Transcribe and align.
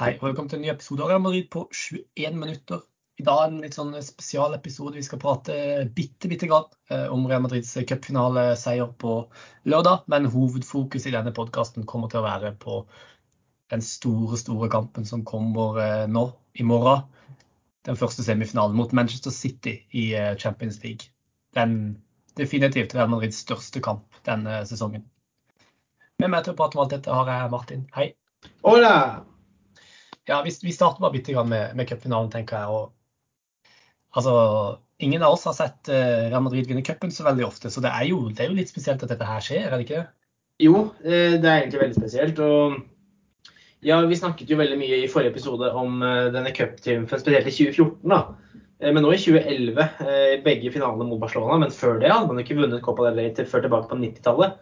Hei, 0.00 0.14
og 0.16 0.30
velkommen 0.30 0.48
til 0.48 0.56
en 0.56 0.62
ny 0.64 0.70
episode 0.72 1.02
av 1.04 1.10
Real 1.10 1.20
Madrid 1.20 1.50
på 1.52 1.66
21 1.76 2.36
minutter. 2.40 2.78
I 3.20 3.24
dag 3.26 3.36
er 3.36 3.50
det 3.50 3.56
en 3.58 3.64
litt 3.66 3.74
sånn 3.76 3.90
spesialepisode. 4.00 4.94
Vi 4.96 5.04
skal 5.04 5.20
prate 5.20 5.56
bitte, 5.92 6.30
bitte 6.30 6.46
grann 6.48 6.70
eh, 6.88 7.02
om 7.12 7.26
Real 7.28 7.42
Madrids 7.44 7.74
cupfinaleseier 7.84 8.94
på 8.96 9.18
lørdag. 9.68 10.06
Men 10.08 10.30
hovedfokus 10.32 11.04
i 11.04 11.12
denne 11.12 11.34
podkasten 11.36 11.84
kommer 11.90 12.08
til 12.08 12.22
å 12.22 12.24
være 12.24 12.54
på 12.62 12.78
den 13.74 13.84
store, 13.84 14.38
store 14.40 14.70
kampen 14.72 15.04
som 15.04 15.20
kommer 15.28 15.76
eh, 15.84 16.04
nå 16.08 16.22
i 16.56 16.64
morgen. 16.64 17.04
Den 17.84 18.00
første 18.00 18.24
semifinalen 18.24 18.78
mot 18.80 18.94
Manchester 18.96 19.34
City 19.36 19.82
i 19.92 20.06
eh, 20.16 20.30
Champions 20.40 20.80
League. 20.80 21.12
Den 21.52 21.74
definitivt 22.40 22.96
Real 22.96 23.12
Madrids 23.12 23.42
største 23.44 23.84
kamp 23.84 24.22
denne 24.24 24.62
sesongen. 24.64 25.04
Med 26.24 26.32
meg 26.32 26.48
til 26.48 26.56
å 26.56 26.58
prate 26.62 26.80
om 26.80 26.86
alt 26.86 26.96
dette 26.96 27.20
har 27.20 27.28
jeg 27.34 27.52
Martin. 27.52 27.84
Hei. 27.98 28.14
Hola! 28.64 28.96
Ja, 30.30 30.42
vi, 30.46 30.52
vi 30.62 30.72
starter 30.72 31.02
bare 31.02 31.16
bitte 31.16 31.34
grann 31.34 31.48
med, 31.50 31.74
med 31.74 31.88
cupfinalen, 31.88 32.30
tenker 32.30 32.60
jeg. 32.60 32.70
Og, 32.70 33.72
altså, 34.14 34.34
ingen 35.02 35.24
av 35.26 35.34
oss 35.34 35.48
har 35.48 35.56
sett 35.58 35.90
uh, 35.90 36.28
Real 36.28 36.44
Madrid 36.44 36.68
vinne 36.70 36.84
cupen 36.86 37.10
så 37.10 37.26
veldig 37.26 37.48
ofte, 37.48 37.72
så 37.72 37.82
det 37.82 37.90
er, 37.90 38.06
jo, 38.12 38.22
det 38.28 38.44
er, 38.44 38.52
jo, 38.52 38.58
litt 38.60 38.70
spesielt 38.70 39.02
at 39.02 39.10
dette 39.10 39.26
her 39.26 39.42
skjer, 39.42 39.66
er 39.66 39.74
det 39.74 39.88
ikke 39.88 39.98
det? 40.04 40.06
Jo, 40.60 40.90
eh, 41.02 41.38
det 41.40 41.48
er 41.48 41.62
egentlig 41.62 41.80
veldig 41.80 41.96
spesielt. 41.96 42.38
og 42.44 42.76
ja, 43.82 43.96
Vi 44.06 44.18
snakket 44.20 44.52
jo 44.52 44.58
veldig 44.60 44.76
mye 44.78 44.98
i 45.00 45.08
forrige 45.10 45.32
episode 45.32 45.72
om 45.72 45.98
uh, 46.04 46.28
denne 46.34 46.52
cuptriumfen, 46.54 47.22
spesielt 47.22 47.48
i 47.48 47.56
2014. 47.56 48.14
da. 48.14 48.22
Men 48.80 49.02
nå 49.04 49.10
i 49.12 49.18
2011, 49.20 50.40
begge 50.40 50.70
finalene 50.72 51.04
mot 51.04 51.18
Barcelona. 51.20 51.58
Men 51.60 51.72
før 51.74 51.98
det 52.00 52.08
hadde 52.08 52.30
man 52.30 52.38
ikke 52.40 52.54
vunnet 52.56 52.80
Copa 52.80 53.04
del 53.04 53.18
Rey 53.20 53.34
til 53.36 53.44
før 53.48 53.66
tilbake 53.66 53.90
på 53.90 53.98
90-tallet. 54.00 54.54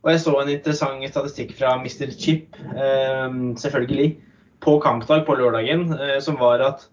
Og 0.00 0.08
jeg 0.14 0.22
så 0.22 0.32
en 0.40 0.52
interessant 0.54 1.04
statistikk 1.10 1.52
fra 1.58 1.74
Mr. 1.82 2.14
Chip, 2.16 2.56
selvfølgelig, 3.60 4.06
på 4.64 4.78
kampdag 4.80 5.24
på 5.26 5.36
lørdagen, 5.38 5.88
eh, 5.92 6.18
som 6.24 6.38
var 6.40 6.62
at 6.64 6.86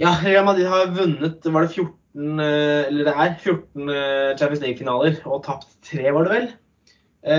ja, 0.00 0.14
Real 0.24 0.46
Madrid 0.46 0.68
har 0.70 0.92
vunnet 0.96 1.44
var 1.44 1.66
det 1.66 1.74
14, 1.74 2.40
eh, 2.40 2.82
eller 2.88 3.08
det 3.08 3.14
er 3.14 3.34
14 3.36 3.92
eh, 3.92 4.36
Champions 4.40 4.62
League-finaler 4.64 5.20
og 5.26 5.42
tapt 5.46 5.74
tre, 5.86 6.06
var 6.10 6.26
det 6.26 6.36
vel? 6.36 6.50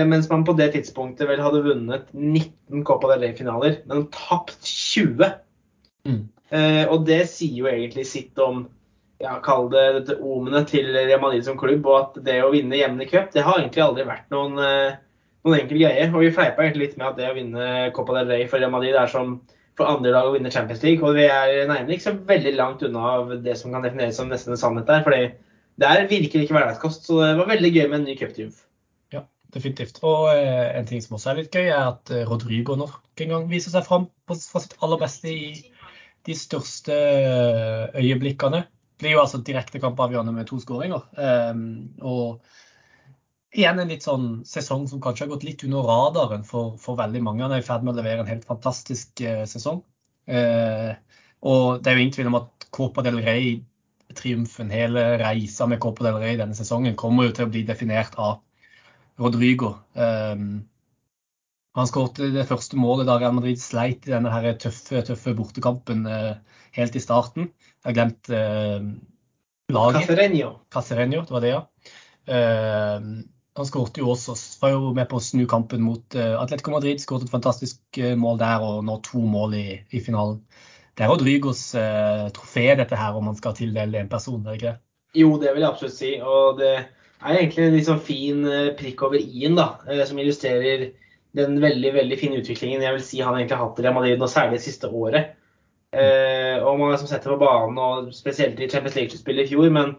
Mens 0.06 0.28
man 0.30 0.44
på 0.46 0.52
det 0.54 0.68
tidspunktet 0.76 1.26
vel 1.26 1.40
hadde 1.42 1.64
vunnet 1.64 2.04
19 2.14 2.84
Copa 2.86 3.08
del 3.10 3.24
Rey-finaler, 3.24 3.80
men 3.90 4.04
tapt 4.14 4.60
20. 4.62 5.32
Mm. 6.06 6.20
Og 6.86 7.02
det 7.08 7.24
sier 7.32 7.56
jo 7.56 7.66
egentlig 7.66 8.04
sitt 8.06 8.38
om 8.38 8.60
ja, 9.18 9.32
kall 9.42 9.66
det 9.72 9.82
dette 9.96 10.20
omenet 10.22 10.70
til 10.70 10.86
Real 10.94 11.18
Madrid 11.24 11.42
som 11.42 11.58
klubb, 11.58 11.82
og 11.90 11.98
at 11.98 12.20
det 12.28 12.38
å 12.44 12.52
vinne 12.54 12.78
jevne 12.78 13.08
cup, 13.10 13.34
det 13.34 13.42
har 13.42 13.58
egentlig 13.58 13.82
aldri 13.82 14.06
vært 14.06 14.30
noen 14.30 14.62
noen 15.46 15.60
enkel 15.62 15.82
greier. 15.82 16.12
Og 16.12 16.24
vi 16.24 16.32
fleipa 16.34 16.68
litt 16.76 16.96
med 16.98 17.08
at 17.10 17.18
det 17.18 17.30
å 17.30 17.36
vinne 17.36 17.68
Copa 17.96 18.16
del 18.18 18.30
Rey 18.30 18.48
for 18.50 18.62
Real 18.62 18.72
Madrid 18.74 18.98
er 18.98 19.10
som 19.10 19.40
for 19.78 19.88
andre 19.88 20.12
lag 20.12 20.28
å 20.28 20.34
vinne 20.34 20.52
Champions 20.52 20.82
League. 20.84 21.04
Og 21.06 21.16
vi 21.16 21.28
er 21.28 21.64
nærmere 21.70 21.96
ikke 21.96 22.10
så 22.10 22.16
veldig 22.28 22.52
langt 22.58 22.84
unna 22.86 23.06
av 23.16 23.32
det 23.44 23.56
som 23.60 23.72
kan 23.74 23.84
defineres 23.84 24.18
som 24.20 24.30
nesten 24.32 24.54
en 24.54 24.60
sannhet 24.60 24.90
der. 24.90 25.04
fordi 25.06 25.22
det 25.80 25.88
er 25.88 26.08
virkelig 26.08 26.44
ikke 26.44 26.56
hverdagskost. 26.58 27.06
Så 27.08 27.20
det 27.22 27.36
var 27.38 27.48
veldig 27.48 27.72
gøy 27.72 27.86
med 27.88 27.98
en 28.00 28.06
ny 28.10 28.16
cuptriumf. 28.18 28.62
Ja, 29.14 29.24
definitivt. 29.54 30.02
Og 30.06 30.28
eh, 30.34 30.68
en 30.78 30.88
ting 30.88 31.02
som 31.04 31.16
også 31.16 31.32
er 31.32 31.40
litt 31.40 31.56
gøy, 31.56 31.70
er 31.70 31.94
at 31.94 32.12
eh, 32.12 32.26
Rodrigo 32.28 32.76
nok 32.78 33.24
en 33.24 33.34
gang 33.36 33.48
viser 33.50 33.74
seg 33.74 33.86
fram 33.88 34.08
på, 34.28 34.36
fra 34.36 34.62
sitt 34.62 34.76
aller 34.84 35.00
beste 35.00 35.32
i 35.32 35.46
de 36.28 36.36
største 36.38 36.94
eh, 36.94 38.02
øyeblikkene. 38.02 38.66
Det 38.68 39.08
blir 39.08 39.16
jo 39.16 39.24
altså 39.24 39.40
direkte 39.42 39.80
kampavgjørende 39.82 40.34
med 40.36 40.46
to 40.46 40.60
skåringer. 40.62 41.08
Um, 41.16 41.64
og 42.06 42.44
igjen 43.52 43.80
en 43.82 43.90
litt 43.92 44.04
sånn 44.06 44.28
sesong 44.48 44.86
som 44.88 45.00
kanskje 45.04 45.26
har 45.26 45.34
gått 45.34 45.46
litt 45.46 45.64
under 45.66 45.84
radaren 45.88 46.44
for, 46.48 46.76
for 46.80 46.98
veldig 47.00 47.22
mange. 47.24 47.44
Han 47.44 47.54
er 47.56 47.62
i 47.62 47.66
ferd 47.66 47.84
med 47.84 47.94
å 47.94 48.00
levere 48.00 48.24
en 48.24 48.30
helt 48.30 48.46
fantastisk 48.48 49.20
eh, 49.24 49.44
sesong. 49.48 49.82
Eh, 50.26 50.94
og 51.48 51.82
det 51.82 51.90
er 51.90 51.98
jo 51.98 52.04
ingen 52.04 52.16
tvil 52.16 52.30
om 52.30 52.40
at 52.40 52.66
Copa 52.72 53.04
del 53.04 53.20
Rey-triumfen, 53.20 54.72
hele 54.72 55.04
reisa 55.20 55.68
med 55.68 55.82
Copa 55.82 56.06
del 56.06 56.20
Rey 56.22 56.38
denne 56.40 56.56
sesongen, 56.56 56.96
kommer 56.96 57.28
jo 57.28 57.36
til 57.36 57.48
å 57.48 57.52
bli 57.52 57.64
definert 57.68 58.16
av 58.16 58.40
Rodrigo. 59.20 59.74
Eh, 59.92 60.36
han 61.72 61.88
skåret 61.88 62.20
det 62.34 62.48
første 62.48 62.76
målet 62.76 63.08
da 63.08 63.18
Real 63.20 63.36
Madrid 63.36 63.60
sleit 63.60 64.08
i 64.08 64.12
denne 64.12 64.32
her 64.32 64.48
tøffe, 64.60 65.00
tøffe 65.08 65.32
bortekampen 65.36 66.04
eh, 66.08 66.34
helt 66.76 66.96
i 66.96 67.04
starten. 67.04 67.52
Jeg 67.82 67.90
har 67.90 67.98
glemt 67.98 68.32
eh, 68.32 68.80
laget. 69.72 70.06
Caserenio. 70.06 70.54
Caserenio, 70.72 71.26
det 71.28 71.36
var 71.36 71.44
det, 71.44 71.52
ja. 71.52 71.66
Uh, 72.22 73.24
han 73.56 73.68
skåret 73.68 73.98
jo 74.00 74.08
også, 74.12 74.34
var 74.62 74.72
jo 74.72 74.92
med 74.96 75.08
på 75.10 75.18
å 75.18 75.24
snu 75.24 75.44
kampen 75.48 75.82
mot 75.84 76.16
uh, 76.16 76.38
Atletico 76.40 76.72
Madrid. 76.72 77.02
Skåret 77.02 77.26
et 77.26 77.34
fantastisk 77.34 77.80
uh, 78.00 78.14
mål 78.18 78.40
der 78.40 78.64
og 78.64 78.78
nå 78.86 78.96
to 79.04 79.20
mål 79.28 79.56
i, 79.58 79.66
i 79.92 80.00
finalen. 80.04 80.40
Det 80.92 81.06
er 81.06 81.08
Rodrigos 81.08 81.60
eh, 81.80 82.26
trofé, 82.36 82.66
dette 82.76 82.96
her, 83.00 83.14
om 83.16 83.24
man 83.24 83.36
skal 83.38 83.54
tildele 83.56 83.96
en 83.96 84.10
person, 84.12 84.42
er 84.42 84.50
det 84.50 84.58
ikke 84.58 84.72
det? 84.74 84.80
Jo, 85.16 85.30
det 85.40 85.54
vil 85.54 85.64
jeg 85.64 85.70
absolutt 85.70 85.94
si. 85.96 86.10
Og 86.20 86.58
det 86.58 86.72
er 86.76 87.38
egentlig 87.38 87.64
en 87.64 87.86
sånn 87.86 88.02
fin 88.04 88.42
prikk 88.76 89.06
over 89.06 89.16
i-en, 89.16 89.56
da, 89.56 89.70
som 90.04 90.20
illustrerer 90.20 90.84
den 91.32 91.56
veldig 91.64 91.94
veldig 91.94 92.18
fine 92.20 92.42
utviklingen 92.42 92.84
jeg 92.84 92.98
vil 92.98 93.06
si 93.06 93.22
han 93.24 93.38
egentlig 93.38 93.56
har 93.56 93.70
hatt 93.70 93.80
i 93.80 93.86
Real 93.86 93.96
Madrid, 93.96 94.20
og 94.20 94.28
særlig 94.34 94.58
det 94.58 94.66
siste 94.66 94.92
året. 94.92 95.32
og 95.96 96.68
man 96.76 96.84
har 96.84 96.92
liksom 96.92 97.08
sett 97.08 97.24
det 97.24 97.32
på 97.32 97.40
banen, 97.40 97.80
og 97.80 98.12
spesielt 98.12 98.60
i 98.60 98.68
Champions 98.68 99.00
League-spillet 99.00 99.48
i 99.48 99.54
fjor. 99.54 99.72
men 99.72 99.96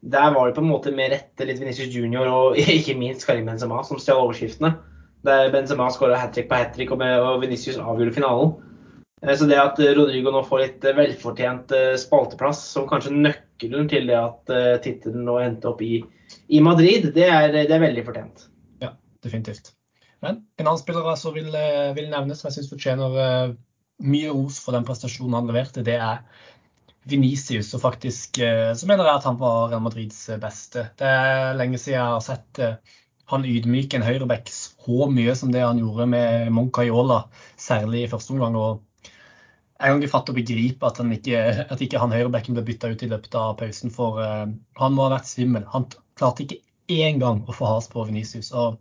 der 0.00 0.30
var 0.34 0.46
det 0.46 0.54
på 0.54 0.62
en 0.62 0.70
måte 0.70 0.92
mer 0.94 1.10
rette 1.10 1.46
litt 1.46 1.58
Venezia 1.60 1.88
Junior 1.90 2.28
og 2.30 2.58
ikke 2.78 2.96
minst 2.98 3.26
Karim 3.26 3.48
Benzema 3.48 3.82
som 3.86 4.00
stjal 4.00 4.22
overskriftene. 4.22 4.76
Der 5.26 5.50
Benzema 5.52 5.88
skåra 5.90 6.18
hat 6.20 6.34
trick 6.36 6.48
på 6.50 6.58
hat 6.58 6.74
trick 6.76 6.92
og, 6.94 7.02
og 7.02 7.40
Venicius 7.42 7.80
avgjorde 7.82 8.14
finalen. 8.14 8.52
Eh, 9.24 9.34
så 9.34 9.48
det 9.50 9.58
at 9.58 9.80
Rodrigo 9.98 10.32
nå 10.34 10.44
får 10.46 10.62
litt 10.62 10.86
velfortjent 11.00 11.74
eh, 11.74 11.96
spalteplass 11.98 12.62
som 12.76 12.86
kanskje 12.90 13.16
nøkkelen 13.16 13.90
til 13.90 14.06
det 14.10 14.20
at 14.20 14.54
tittelen 14.84 15.26
nå 15.26 15.40
endte 15.42 15.72
opp 15.72 15.82
i, 15.82 15.98
i 16.54 16.60
Madrid, 16.62 17.10
det 17.16 17.26
er, 17.26 17.50
det 17.56 17.74
er, 17.74 17.82
veldig 17.82 18.04
fortjent. 18.06 18.46
Ja, 18.84 18.92
definitivt. 19.24 19.72
Men 20.22 20.44
en 20.58 20.66
annen 20.68 20.78
spiller 20.78 21.10
som 21.18 21.34
vil, 21.34 21.50
vil 21.94 22.12
nevnes, 22.12 22.38
som 22.38 22.48
jeg 22.48 22.60
syns 22.60 22.70
fortjener 22.70 23.56
mye 23.98 24.30
ros 24.30 24.60
for 24.62 24.76
den 24.76 24.86
prestasjonen 24.86 25.34
han 25.34 25.50
leverte, 25.50 25.82
det 25.86 25.98
er 25.98 26.22
Venicius, 27.08 27.72
og 27.76 27.82
faktisk 27.82 28.38
eh, 28.44 28.72
så 28.76 28.88
mener 28.88 29.06
jeg 29.06 29.20
at 29.20 29.26
han 29.28 29.38
var 29.40 29.70
Real 29.70 29.82
Madrids 29.84 30.20
eh, 30.28 30.40
beste. 30.40 30.88
Det 30.98 31.08
er 31.08 31.56
lenge 31.56 31.80
siden 31.80 31.96
jeg 31.96 32.14
har 32.14 32.24
sett 32.24 32.60
eh, 32.64 32.98
han 33.28 33.46
ydmyke 33.48 33.98
en 33.98 34.04
høyreback 34.06 34.50
så 34.52 35.08
mye 35.12 35.34
som 35.36 35.52
det 35.52 35.64
han 35.64 35.80
gjorde 35.80 36.08
med 36.08 36.52
Moncayola, 36.56 37.22
særlig 37.60 38.04
i 38.04 38.10
første 38.12 38.34
omgang. 38.34 38.56
og 38.56 38.84
jeg 39.78 39.92
kan 39.92 40.02
ikke 40.02 40.12
fatte 40.12 40.32
og 40.32 40.38
begripe 40.40 40.88
at, 40.88 40.98
han 40.98 41.12
ikke, 41.14 41.42
at 41.70 41.82
ikke 41.84 42.00
han 42.02 42.12
høyrebacken 42.12 42.56
ble 42.56 42.64
bytta 42.66 42.90
ut 42.90 43.04
i 43.04 43.10
løpet 43.12 43.36
av 43.38 43.52
pausen, 43.60 43.92
for 43.94 44.18
han 44.18 44.96
må 44.96 45.04
ha 45.04 45.12
vært 45.12 45.28
svimmel. 45.30 45.68
Han 45.70 45.86
klarte 46.18 46.42
ikke 46.42 46.58
én 46.90 47.20
gang 47.22 47.44
å 47.46 47.54
få 47.54 47.68
has 47.76 47.86
på 47.92 48.02
Venicius. 48.08 48.50
og 48.50 48.80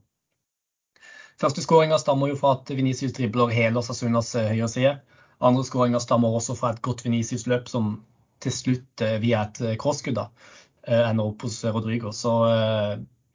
Første 1.38 1.62
skåringa 1.62 2.00
stammer 2.02 2.32
jo 2.32 2.40
fra 2.40 2.56
at 2.58 2.72
Venicius 2.74 3.14
dribler 3.14 3.54
hele 3.54 3.84
Sasunas 3.86 4.34
høyre 4.34 4.72
side. 4.74 4.96
Andre 5.38 5.68
skåringer 5.68 6.02
stammer 6.02 6.34
også 6.34 6.56
fra 6.58 6.74
et 6.74 6.82
godt 6.82 7.06
Venicius-løp 7.06 7.70
som 7.70 8.00
til 8.44 8.53
slutt 8.53 9.03
eh, 9.06 9.18
via 9.24 9.46
et 9.48 9.62
eh, 9.64 9.78
crosskudd 9.80 10.20
eh, 10.22 11.03
ender 11.03 11.25
opp 11.25 11.46
hos 11.48 11.59
Rodrigo. 11.66 12.14
Så 12.16 12.34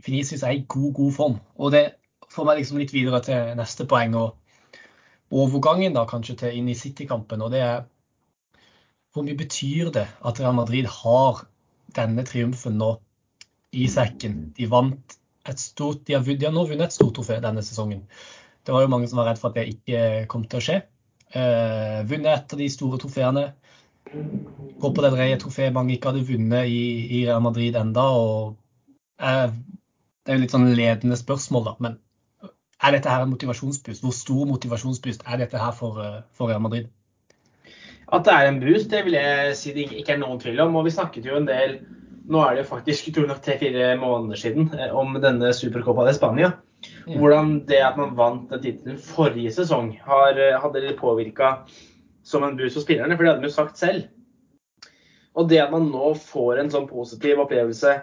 Finicius 0.03 0.45
er 0.47 0.57
i 0.57 0.65
god, 0.67 0.93
god 0.99 1.17
form. 1.17 1.39
Og 1.59 1.73
det 1.75 1.85
får 2.33 2.49
meg 2.49 2.61
liksom 2.61 2.81
litt 2.81 2.95
videre 2.95 3.23
til 3.25 3.53
neste 3.59 3.87
poeng. 3.89 4.17
og 4.19 4.39
overgangen 5.33 5.95
da 5.97 6.05
kanskje 6.09 6.37
til 6.43 6.59
inn 6.59 6.69
i 6.69 6.77
City-kampen. 6.77 7.43
og 7.43 7.51
det 7.53 7.61
er 7.65 7.83
Hvor 9.13 9.25
mye 9.25 9.37
betyr 9.37 9.91
det 9.93 10.07
at 10.25 10.41
Real 10.41 10.55
Madrid 10.57 10.87
har 10.89 11.47
denne 11.95 12.25
triumfen 12.25 12.79
nå 12.79 12.95
i 13.73 13.87
sekken? 13.89 14.55
De 14.57 14.67
vant 14.67 15.19
et 15.49 15.61
stort, 15.61 16.07
de 16.07 16.15
har, 16.15 16.23
de 16.23 16.47
har 16.47 16.53
nå 16.53 16.65
vunnet 16.65 16.87
et 16.87 16.93
stort 16.93 17.15
trofé 17.19 17.41
denne 17.43 17.63
sesongen. 17.63 18.07
Det 18.65 18.73
var 18.73 18.83
jo 18.83 18.89
mange 18.89 19.09
som 19.09 19.19
var 19.19 19.29
redd 19.29 19.41
for 19.43 19.51
at 19.51 19.59
det 19.59 19.75
ikke 19.75 20.27
kom 20.33 20.47
til 20.47 20.61
å 20.61 20.65
skje. 20.65 20.79
Uh, 21.33 22.05
vunnet 22.09 22.33
et 22.33 22.55
av 22.55 22.61
de 22.61 22.69
store 22.71 23.01
trofeene. 23.03 23.45
Copa 24.83 25.09
på 25.09 25.17
Rey, 25.17 25.33
et 25.33 25.43
trofé 25.43 25.69
mange 25.73 25.95
ikke 25.95 26.11
hadde 26.11 26.27
vunnet 26.29 26.69
i, 26.69 26.83
i 27.19 27.21
Real 27.27 27.43
Madrid 27.45 27.77
enda, 27.79 28.03
og 28.03 28.57
eh, 29.21 29.53
Det 30.23 30.33
er 30.33 30.39
jo 30.39 30.43
litt 30.45 30.55
sånn 30.55 30.69
ledende 30.77 31.17
spørsmål, 31.19 31.65
da. 31.67 31.73
Men 31.83 31.97
er 32.83 32.95
dette 32.95 33.11
her 33.11 33.25
en 33.25 33.33
motivasjonsboost? 33.33 34.03
Hvor 34.05 34.15
stor 34.15 34.45
motivasjonsboost 34.51 35.25
er 35.27 35.41
dette 35.41 35.59
her 35.59 35.73
for, 35.75 35.99
uh, 35.99 36.21
for 36.35 36.51
Real 36.51 36.63
Madrid? 36.63 36.91
At 38.13 38.27
det 38.27 38.35
er 38.35 38.47
en 38.47 38.61
boost, 38.63 38.91
det 38.91 39.05
vil 39.07 39.17
jeg 39.19 39.57
si 39.59 39.73
det 39.75 39.89
ikke 39.91 40.15
er 40.15 40.21
noen 40.23 40.39
tvil 40.43 40.61
om. 40.63 40.77
Og 40.79 40.87
vi 40.87 40.95
snakket 40.95 41.27
jo 41.27 41.39
en 41.39 41.49
del 41.49 41.81
nå 42.31 42.43
er 42.43 42.55
det 42.55 42.63
jo 42.63 42.71
faktisk 42.71 43.09
tre-fire 43.43 43.97
måneder 43.99 44.39
siden 44.39 44.71
om 44.93 45.17
denne 45.23 45.53
Supercopa 45.53 46.07
de 46.07 46.15
Spania. 46.15 46.53
Hvordan 47.07 47.65
det 47.67 47.81
at 47.83 47.97
man 47.99 48.17
vant 48.17 48.51
den 48.51 48.63
tittelen 48.63 48.99
forrige 48.99 49.53
sesong, 49.55 49.93
har, 50.03 50.39
eh, 50.39 50.59
hadde 50.61 50.81
det 50.83 50.99
påvirka 50.99 51.65
som 52.27 52.45
en 52.47 52.57
boost 52.59 52.79
for 52.79 52.87
spillerne, 52.87 53.17
for 53.17 53.25
det 53.25 53.33
hadde 53.33 53.45
de 53.45 53.51
jo 53.51 53.55
sagt 53.55 53.81
selv. 53.81 54.09
Og 55.39 55.49
det 55.49 55.63
at 55.63 55.73
man 55.73 55.89
nå 55.91 56.13
får 56.21 56.61
en 56.61 56.73
sånn 56.73 56.89
positiv 56.91 57.41
opplevelse 57.43 58.01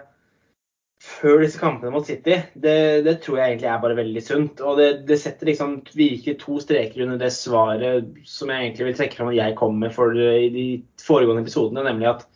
før 1.00 1.38
disse 1.40 1.56
kampene 1.56 1.94
mot 1.94 2.04
City, 2.04 2.34
det, 2.60 2.74
det, 3.06 3.14
tror 3.24 3.38
jeg 3.38 3.54
egentlig 3.54 3.68
er 3.70 3.78
bare 3.80 3.96
veldig 3.96 4.22
sunt. 4.24 4.60
Og 4.60 4.76
det, 4.76 4.88
det 5.08 5.16
setter 5.22 5.48
liksom 5.48 5.78
virkelig 5.96 6.34
to 6.42 6.58
streker 6.60 7.06
under 7.06 7.20
det 7.22 7.30
svaret 7.32 8.10
som 8.28 8.52
jeg 8.52 8.66
egentlig 8.66 8.90
vil 8.90 8.98
trekke 8.98 9.16
fram 9.16 9.30
at 9.32 9.38
jeg 9.38 9.56
kom 9.56 9.80
med 9.80 9.94
for 9.96 10.12
i 10.12 10.50
de 10.52 10.66
foregående 11.00 11.46
episodene, 11.46 11.86
nemlig 11.86 12.10
at 12.10 12.26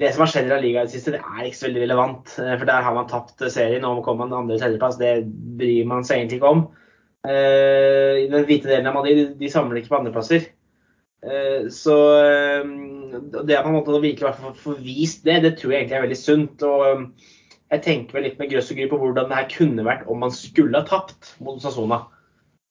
det 0.00 0.10
som 0.14 0.24
har 0.24 0.32
skjedd 0.32 0.48
i 0.48 0.50
La 0.50 0.58
Liga 0.58 0.82
i 0.82 0.88
det 0.88 0.94
siste, 0.96 1.12
det 1.14 1.20
er 1.20 1.44
ikke 1.44 1.58
så 1.60 1.66
veldig 1.68 1.82
relevant. 1.84 2.34
Eh, 2.40 2.54
for 2.56 2.66
der 2.66 2.86
har 2.86 2.94
man 2.96 3.08
tapt 3.10 3.44
serien, 3.52 3.84
og 3.84 4.00
kommer 4.06 4.24
man 4.24 4.38
andre- 4.38 4.56
tredjeplass. 4.58 4.96
Det 4.98 5.12
bryr 5.60 5.90
man 5.90 6.06
seg 6.08 6.22
egentlig 6.22 6.40
ikke 6.40 6.54
om. 6.56 6.62
I 7.20 8.30
den 8.32 8.46
hvite 8.48 8.70
delen 8.70 8.88
av 8.88 8.94
Madrid, 8.96 9.18
de, 9.18 9.24
de 9.36 9.50
samler 9.52 9.82
ikke 9.82 9.92
på 9.92 9.98
andreplasser. 9.98 10.46
Uh, 11.20 11.68
så 11.72 11.96
uh, 12.16 13.40
det 13.44 13.58
at 13.58 13.66
man 13.66 13.76
måtte 13.76 14.00
virkelig 14.00 14.54
få 14.62 14.78
vist 14.80 15.26
det, 15.26 15.42
det 15.44 15.56
tror 15.58 15.74
jeg 15.74 15.84
egentlig 15.84 15.98
er 15.98 16.06
veldig 16.06 16.20
sunt. 16.20 16.64
og 16.64 17.10
jeg 17.70 17.84
tenker 17.84 18.16
vel 18.16 18.24
litt 18.26 18.40
med 18.40 18.50
grøss 18.50 18.72
og 18.72 18.80
gry 18.80 18.86
på 18.90 18.98
hvordan 18.98 19.28
det 19.30 19.36
her 19.38 19.50
kunne 19.52 19.84
vært 19.86 20.08
om 20.10 20.24
man 20.24 20.32
skulle 20.34 20.80
ha 20.80 20.86
tapt 20.86 21.36
mot 21.44 21.60
Sassona. 21.62 22.02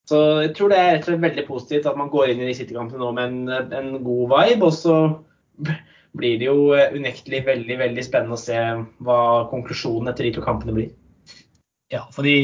Så 0.10 0.18
jeg 0.44 0.56
tror 0.58 0.74
det 0.74 0.80
er 0.82 1.22
veldig 1.22 1.46
positivt 1.48 1.88
at 1.88 1.98
man 2.00 2.10
går 2.12 2.34
inn 2.34 2.42
i 2.44 2.56
City-kampen 2.58 3.00
nå 3.00 3.12
med 3.16 3.30
en, 3.30 3.70
en, 3.78 3.92
god 4.04 4.34
vibe. 4.34 4.66
Og 4.66 4.74
så 4.76 4.96
blir 6.20 6.40
det 6.42 6.50
jo 6.50 6.74
unektelig 6.74 7.44
veldig 7.48 7.78
veldig 7.84 8.06
spennende 8.06 8.36
å 8.36 8.42
se 8.42 8.58
hva 9.06 9.22
konklusjonen 9.52 10.12
etter 10.12 10.28
de 10.28 10.34
to 10.36 10.44
kampene 10.44 10.76
blir. 10.76 10.92
Ja, 11.94 12.04
fordi 12.14 12.36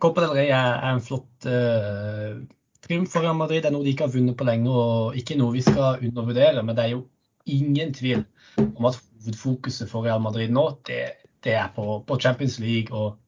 Copa 0.00 0.24
del 0.24 0.36
Rey 0.38 0.48
er, 0.54 0.78
en 0.88 1.02
flott 1.04 1.46
uh, 1.46 2.38
triumf 2.82 3.12
for 3.14 3.24
Real 3.24 3.38
Madrid. 3.38 3.64
Er 3.64 3.74
noe 3.74 3.84
de 3.86 3.94
ikke 3.94 4.08
har 4.08 4.14
vunnet 4.14 4.38
på 4.38 4.46
lenge 4.48 4.70
og 4.70 5.18
ikke 5.18 5.38
noe 5.40 5.54
vi 5.56 5.64
skal 5.64 6.02
undervurdere. 6.02 6.62
Men 6.62 6.76
det 6.76 6.84
er 6.84 6.94
jo 6.96 7.06
ingen 7.50 7.94
tvil 7.94 8.24
om 8.62 8.86
at 8.90 9.00
hovedfokuset 9.22 9.90
for 9.90 10.06
Real 10.06 10.22
Madrid 10.22 10.52
nå, 10.54 10.68
det, 10.86 11.02
det 11.44 11.56
er 11.58 11.72
på, 11.74 12.02
på, 12.06 12.18
Champions 12.20 12.58
League. 12.62 12.92
og 12.92 13.18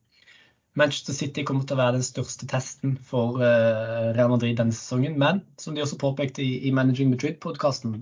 Manchester 0.75 1.15
City 1.15 1.45
kommer 1.47 1.63
til 1.63 1.77
å 1.77 1.83
være 1.85 2.01
den 2.01 2.07
største 2.07 2.49
testen 2.51 2.97
for 2.99 3.39
uh, 3.39 4.11
Real 4.17 4.33
Madrid 4.33 4.59
denne 4.59 4.75
sesongen. 4.75 5.19
Men 5.19 5.45
som 5.61 5.77
de 5.77 5.85
også 5.85 6.01
påpekte 6.01 6.43
i, 6.43 6.65
i 6.67 6.75
Managing 6.75 7.13
Madrid-podkasten 7.13 7.95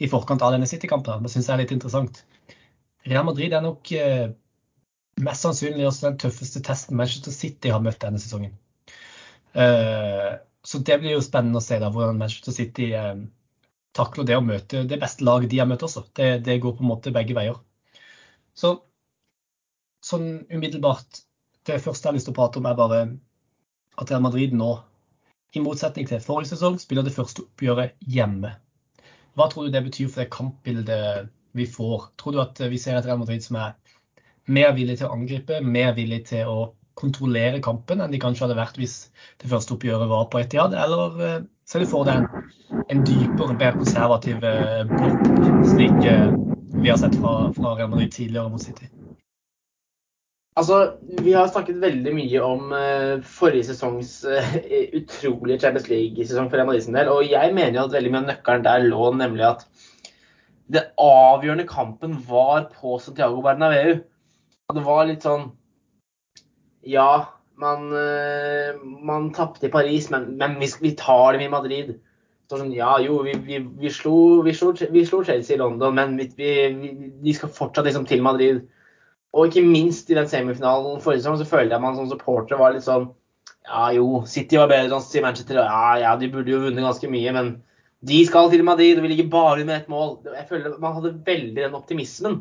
i 0.00 0.08
forkant 0.08 0.40
av 0.40 0.54
denne 0.54 0.68
City-kampen, 0.68 1.20
det 1.20 1.32
syns 1.32 1.50
jeg 1.50 1.58
er 1.58 1.62
litt 1.66 1.74
interessant. 1.76 2.22
Real 3.08 3.26
Madrid 3.28 3.52
er 3.52 3.64
nok 3.64 3.92
uh, 3.92 4.32
mest 5.20 5.44
sannsynlig 5.44 5.84
også 5.88 6.08
den 6.08 6.18
tøffeste 6.24 6.64
testen 6.64 6.96
Manchester 6.96 7.34
City 7.34 7.72
har 7.72 7.84
møtt 7.84 8.00
denne 8.00 8.20
sesongen. 8.22 8.56
Uh, 9.56 10.38
så 10.62 10.78
det 10.84 10.98
blir 11.00 11.16
jo 11.16 11.24
spennende 11.24 11.58
å 11.60 11.64
se 11.64 11.78
da, 11.80 11.88
hvordan 11.90 12.18
Manchester 12.20 12.54
City 12.54 12.90
takler 13.96 14.26
det 14.28 14.36
å 14.38 14.44
møte 14.44 14.84
det 14.88 14.98
beste 15.00 15.24
laget 15.26 15.50
de 15.50 15.60
har 15.62 15.68
møtt 15.70 15.84
også. 15.86 16.04
Det, 16.14 16.28
det, 16.46 16.60
går 16.62 16.76
på 16.76 16.84
en 16.84 16.90
måte 16.90 17.12
begge 17.14 17.36
veier. 17.36 17.58
Så 18.54 18.76
sånn 20.04 20.46
umiddelbart 20.50 21.24
Det 21.68 21.76
første 21.84 22.06
jeg 22.06 22.10
har 22.10 22.16
lyst 22.16 22.26
til 22.28 22.32
å 22.32 22.38
prate 22.38 22.60
om, 22.60 22.66
er 22.66 22.76
bare 22.78 23.00
at 24.00 24.10
Real 24.10 24.22
Madrid 24.24 24.54
nå, 24.56 24.70
i 25.52 25.60
motsetning 25.60 26.06
til 26.08 26.22
forrige 26.24 26.54
sesong, 26.54 26.78
spiller 26.80 27.04
det 27.04 27.12
første 27.12 27.44
oppgjøret 27.44 27.98
hjemme. 28.08 28.54
Hva 29.36 29.48
tror 29.50 29.66
du 29.66 29.74
det 29.74 29.82
betyr 29.84 30.08
for 30.08 30.22
det 30.22 30.32
kampbildet 30.32 31.28
vi 31.58 31.66
får? 31.68 32.08
Tror 32.16 32.34
du 32.34 32.40
at 32.42 32.62
vi 32.72 32.80
ser 32.80 32.96
et 32.96 33.06
Real 33.06 33.20
Madrid 33.20 33.44
som 33.44 33.58
er 33.60 33.76
mer 34.50 34.72
villig 34.78 34.96
til 34.98 35.10
å 35.10 35.18
angripe, 35.18 35.60
mer 35.60 35.92
villig 35.98 36.22
til 36.30 36.48
å 36.48 36.56
kontrollere 37.00 37.62
kampen 37.64 38.04
enn 38.04 38.12
de 38.12 38.20
kanskje 38.22 38.46
hadde 38.46 38.58
vært 38.60 38.78
hvis 38.80 39.02
det 39.42 39.50
første 39.50 39.74
oppgjøret 39.76 40.10
var 40.10 40.28
på 40.30 40.42
Etiad, 40.42 40.76
eller 40.76 41.24
eh, 41.26 41.38
ser 41.68 41.84
du 41.84 41.90
for 41.90 42.08
deg 42.08 42.22
en 42.22 42.50
en 42.90 43.04
dypere, 43.06 43.54
mer 43.58 43.76
konservativ 43.78 44.44
eh, 44.46 44.80
blokk, 44.88 45.26
slik 45.70 46.06
eh, 46.08 46.32
vi 46.80 46.90
har 46.90 46.98
sett 47.00 47.16
fra, 47.20 47.50
fra 47.54 47.74
Real 47.78 47.90
Madrid 47.92 48.12
tidligere 48.14 48.50
mot 48.50 48.62
City? 48.62 48.88
Altså, 50.58 50.96
Vi 51.22 51.32
har 51.32 51.48
snakket 51.48 51.78
veldig 51.80 52.12
mye 52.14 52.40
om 52.42 52.72
uh, 52.74 53.22
forrige 53.24 53.70
sesongs 53.70 54.24
uh, 54.26 54.56
utrolige 54.98 55.60
Champions 55.62 55.86
League-sesong 55.88 56.50
for 56.50 56.58
Real 56.58 56.68
Madrid 56.68 56.84
sin 56.84 56.98
del. 56.98 57.08
Og 57.08 57.30
jeg 57.30 57.54
mener 57.54 57.78
jo 57.78 57.86
at 57.86 57.94
veldig 57.94 58.12
mye 58.12 58.22
av 58.24 58.28
nøkkelen 58.32 58.66
der 58.66 58.88
lå 58.90 59.12
nemlig 59.16 59.46
at 59.46 59.64
det 60.70 60.84
avgjørende 61.00 61.68
kampen 61.70 62.18
var 62.26 62.66
på 62.74 62.98
Santiago 63.02 63.40
Bernabeu. 63.46 64.02
Og 64.68 64.76
det 64.76 64.84
var 64.86 65.08
litt 65.08 65.26
sånn 65.26 65.48
Ja, 66.86 67.28
man, 67.60 67.90
uh, 67.92 68.80
man 69.04 69.32
tapte 69.36 69.68
i 69.68 69.72
Paris, 69.72 70.08
men, 70.10 70.32
men 70.40 70.56
vi, 70.60 70.70
vi, 70.80 70.94
tar 70.96 71.36
dem 71.36 71.44
i 71.44 71.52
Madrid 71.52 71.98
sånn, 72.50 72.72
ja, 72.74 72.96
jo, 73.02 73.20
vi, 73.26 73.36
vi, 73.46 73.60
vi, 73.78 73.92
slo, 73.94 74.42
slo, 74.56 74.72
slo, 74.74 75.22
Chelsea 75.26 75.54
i 75.54 75.60
London, 75.60 75.94
men 75.94 76.16
vi, 76.18 77.34
skal 77.36 77.52
fortsatt 77.54 77.86
liksom 77.86 78.08
til 78.10 78.24
Madrid. 78.26 78.64
Og 79.30 79.46
ikke 79.46 79.62
minst 79.62 80.10
i 80.10 80.16
den 80.18 80.26
semifinalen 80.26 80.98
forrige 81.04 81.22
sesong 81.22 81.38
så 81.38 81.46
følte 81.46 81.76
jeg 81.76 81.84
man 81.84 81.94
som 81.94 82.08
supporter 82.10 82.58
var 82.58 82.72
litt 82.74 82.82
sånn 82.82 83.12
Ja 83.68 83.92
jo, 83.94 84.24
City 84.26 84.58
var 84.58 84.70
bedre 84.72 84.96
enn 84.98 85.22
Manchester. 85.22 85.60
Ja, 85.62 85.92
ja, 86.00 86.14
de 86.18 86.30
burde 86.32 86.50
jo 86.50 86.64
vunnet 86.64 86.82
ganske 86.82 87.10
mye, 87.12 87.34
men 87.36 87.52
de 88.08 88.22
skal 88.26 88.48
til 88.50 88.64
Madrid, 88.66 88.98
og 88.98 89.04
vi 89.04 89.12
ligger 89.12 89.28
bare 89.30 89.66
med 89.68 89.76
ett 89.76 89.92
mål. 89.92 90.16
Jeg 90.24 90.48
føler 90.48 90.78
Man 90.82 90.96
hadde 90.96 91.18
veldig 91.26 91.60
den 91.60 91.76
optimismen. 91.78 92.40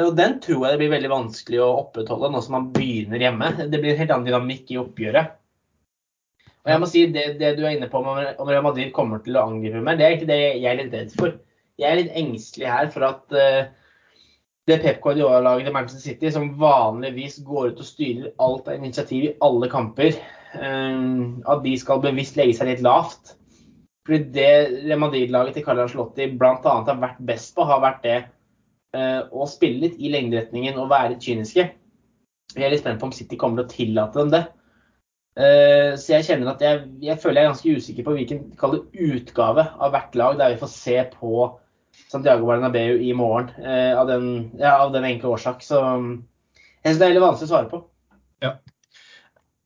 Og 0.00 0.14
den 0.16 0.38
tror 0.40 0.64
jeg 0.64 0.72
det 0.72 0.80
blir 0.80 0.94
veldig 0.94 1.12
vanskelig 1.12 1.58
å 1.60 1.72
opprettholde 1.82 2.30
nå 2.32 2.40
som 2.40 2.54
man 2.56 2.70
begynner 2.72 3.20
hjemme. 3.20 3.50
Det 3.68 3.80
blir 3.80 3.92
en 3.92 3.98
helt 4.00 4.14
annen 4.14 4.28
dynamikk 4.30 4.72
i 4.72 4.78
oppgjøret. 4.80 5.34
Og 6.62 6.70
jeg 6.70 6.80
må 6.80 6.88
si 6.88 7.02
det, 7.12 7.24
det, 7.40 7.56
du 7.58 7.64
er 7.66 7.74
inne 7.74 7.90
på 7.90 8.00
om 8.00 8.08
Real 8.16 8.64
Madrid 8.64 8.92
kommer 8.94 9.20
til 9.24 9.36
å 9.36 9.48
angripe 9.50 9.82
mer, 9.82 9.98
det 9.98 10.06
er 10.06 10.16
ikke 10.16 10.30
det 10.30 10.40
jeg 10.40 10.68
er 10.70 10.78
litt 10.78 10.94
redd 10.94 11.14
for. 11.18 11.34
Jeg 11.80 11.88
er 11.88 11.98
litt 11.98 12.18
engstelig 12.20 12.68
her 12.70 12.90
for 12.92 13.06
at 13.08 13.34
uh, 13.34 13.64
det 14.70 14.78
Pep 14.84 15.00
Guardiola-laget 15.02 15.66
til 15.66 15.74
Manchester 15.74 16.04
City, 16.04 16.30
som 16.30 16.52
vanligvis 16.60 17.40
går 17.44 17.72
ut 17.72 17.82
og 17.82 17.88
styrer 17.88 18.30
alt 18.46 18.70
av 18.70 18.78
initiativ 18.78 19.26
i 19.26 19.34
alle 19.42 19.68
kamper, 19.72 20.14
uh, 20.54 21.24
at 21.50 21.64
de 21.66 21.74
skal 21.82 22.04
bevisst 22.04 22.38
legge 22.38 22.54
seg 22.60 22.70
litt 22.70 22.84
lavt. 22.86 23.34
Fordi 24.06 24.30
det 24.34 24.52
Real 24.86 25.02
Madrid-laget 25.02 25.58
til 25.58 25.66
Carlo 25.66 25.84
Ancelotti 25.84 26.30
bl.a. 26.38 26.54
har 26.62 27.02
vært 27.02 27.20
best 27.26 27.52
på, 27.58 27.66
har 27.66 27.82
vært 27.82 28.06
det 28.06 28.20
uh, 28.96 29.20
å 29.32 29.46
spille 29.50 29.86
litt 29.86 30.00
i 30.00 30.10
lengderetningen 30.12 30.80
og 30.80 30.90
være 30.92 31.20
kyniske. 31.22 31.68
Jeg 32.52 32.66
er 32.66 32.72
litt 32.72 32.82
spent 32.82 33.00
på 33.00 33.08
om 33.08 33.14
City 33.16 33.38
kommer 33.40 33.62
til 33.62 33.68
å 33.68 33.76
tillate 33.76 34.20
dem 34.20 34.32
det. 34.34 34.42
Eh, 35.32 35.94
så 35.96 36.18
jeg 36.18 36.26
kjenner 36.26 36.50
at 36.52 36.60
jeg, 36.60 36.80
jeg, 37.00 37.16
føler 37.22 37.40
jeg 37.40 37.46
er 37.46 37.52
ganske 37.54 37.76
usikker 37.78 38.04
på 38.04 38.14
hvilken 38.18 38.42
utgave 39.14 39.64
av 39.80 39.94
hvert 39.94 40.18
lag 40.20 40.36
der 40.36 40.52
vi 40.52 40.60
får 40.60 40.72
se 40.74 40.96
på 41.14 41.46
Santiago 42.12 42.48
Bernabeu 42.48 42.98
i 43.00 43.14
morgen. 43.16 43.48
Eh, 43.62 43.96
av 43.96 44.10
den, 44.10 44.26
ja, 44.60 44.76
av 44.82 44.92
den 44.92 45.06
enkle 45.08 45.32
årsak. 45.32 45.64
Så 45.64 45.80
jeg 45.80 46.90
syns 46.90 47.00
det 47.00 47.06
er 47.06 47.12
veldig 47.14 47.24
vanskelig 47.24 47.48
å 47.48 47.52
svare 47.54 47.72
på. 47.72 47.82
Ja. 48.44 48.56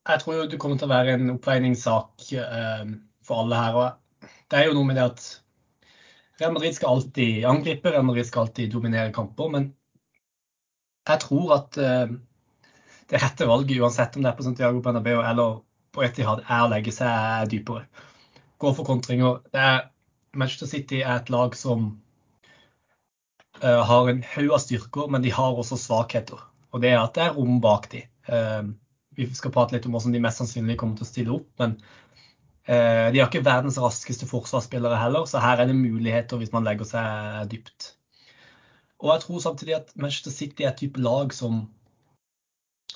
Jeg 0.07 0.23
tror 0.23 0.39
jo 0.39 0.47
det 0.53 0.61
kommer 0.63 0.79
til 0.79 0.87
å 0.87 0.95
være 0.95 1.17
en 1.17 1.35
oppveiningssak 1.35 2.29
eh, 2.39 2.87
for 3.27 3.43
alle 3.43 3.65
her. 3.65 3.81
Og 3.81 4.31
det 4.47 4.61
er 4.61 4.69
jo 4.69 4.79
noe 4.79 4.87
med 4.87 5.01
det 5.01 5.09
at 5.09 5.27
Real 6.41 6.53
Madrid 6.53 6.77
skal 6.77 6.89
alltid 6.97 7.45
angripe, 7.49 7.91
Real 7.91 8.05
Madrid 8.05 8.27
skal 8.29 8.47
alltid 8.47 8.73
dominere 8.73 9.13
kamper. 9.13 9.49
Men 9.53 9.71
jeg 11.09 11.23
tror 11.23 11.55
at 11.57 11.79
eh, 11.81 12.17
det 13.11 13.23
rette 13.23 13.47
valget, 13.49 13.81
uansett 13.81 14.17
om 14.17 14.25
det 14.25 14.33
er 14.33 14.39
på 14.39 14.47
Santiago 14.47 14.83
Bernabeu 14.83 15.21
eller 15.23 15.61
på 15.95 16.05
Etihad, 16.05 16.43
er 16.45 16.65
å 16.65 16.71
legge 16.73 16.93
seg 16.93 17.47
dypere. 17.53 17.87
Gå 18.59 18.73
for 18.75 18.89
kontringer. 18.89 19.39
Manchester 20.37 20.69
City 20.69 21.01
er 21.03 21.21
et 21.21 21.31
lag 21.33 21.55
som 21.57 21.87
uh, 23.63 23.83
har 23.89 24.11
en 24.11 24.25
haug 24.35 24.57
av 24.57 24.61
styrker, 24.65 25.09
men 25.13 25.25
de 25.25 25.33
har 25.33 25.57
også 25.57 25.79
svakheter. 25.81 26.41
Og 26.75 26.83
det 26.83 26.93
er 26.93 27.01
at 27.01 27.15
det 27.17 27.25
er 27.29 27.37
rom 27.37 27.61
bak 27.65 27.89
de. 27.93 28.03
Uh, 28.29 28.75
vi 29.17 29.29
skal 29.33 29.55
prate 29.55 29.77
litt 29.77 29.87
om 29.89 29.97
hvordan 29.97 30.17
de 30.17 30.25
mest 30.25 30.43
sannsynlig 30.43 30.77
kommer 30.81 30.99
til 30.99 31.07
å 31.07 31.13
stille 31.13 31.37
opp, 31.39 31.49
men 31.63 31.79
de 32.67 33.21
har 33.21 33.29
ikke 33.29 33.45
verdens 33.47 33.79
raskeste 33.79 34.27
forsvarsspillere 34.27 34.99
heller, 34.99 35.29
så 35.31 35.39
her 35.39 35.63
er 35.63 35.69
det 35.71 35.77
muligheter 35.79 36.41
hvis 36.41 36.51
man 36.55 36.67
legger 36.67 36.89
seg 36.89 37.53
dypt. 37.53 37.93
Og 38.99 39.13
jeg 39.13 39.23
tror 39.23 39.43
samtidig 39.45 39.77
at 39.77 39.93
Manchester 39.95 40.35
City 40.35 40.65
er 40.65 40.73
et 40.73 40.81
type 40.81 41.01
lag 41.01 41.35
som 41.37 41.67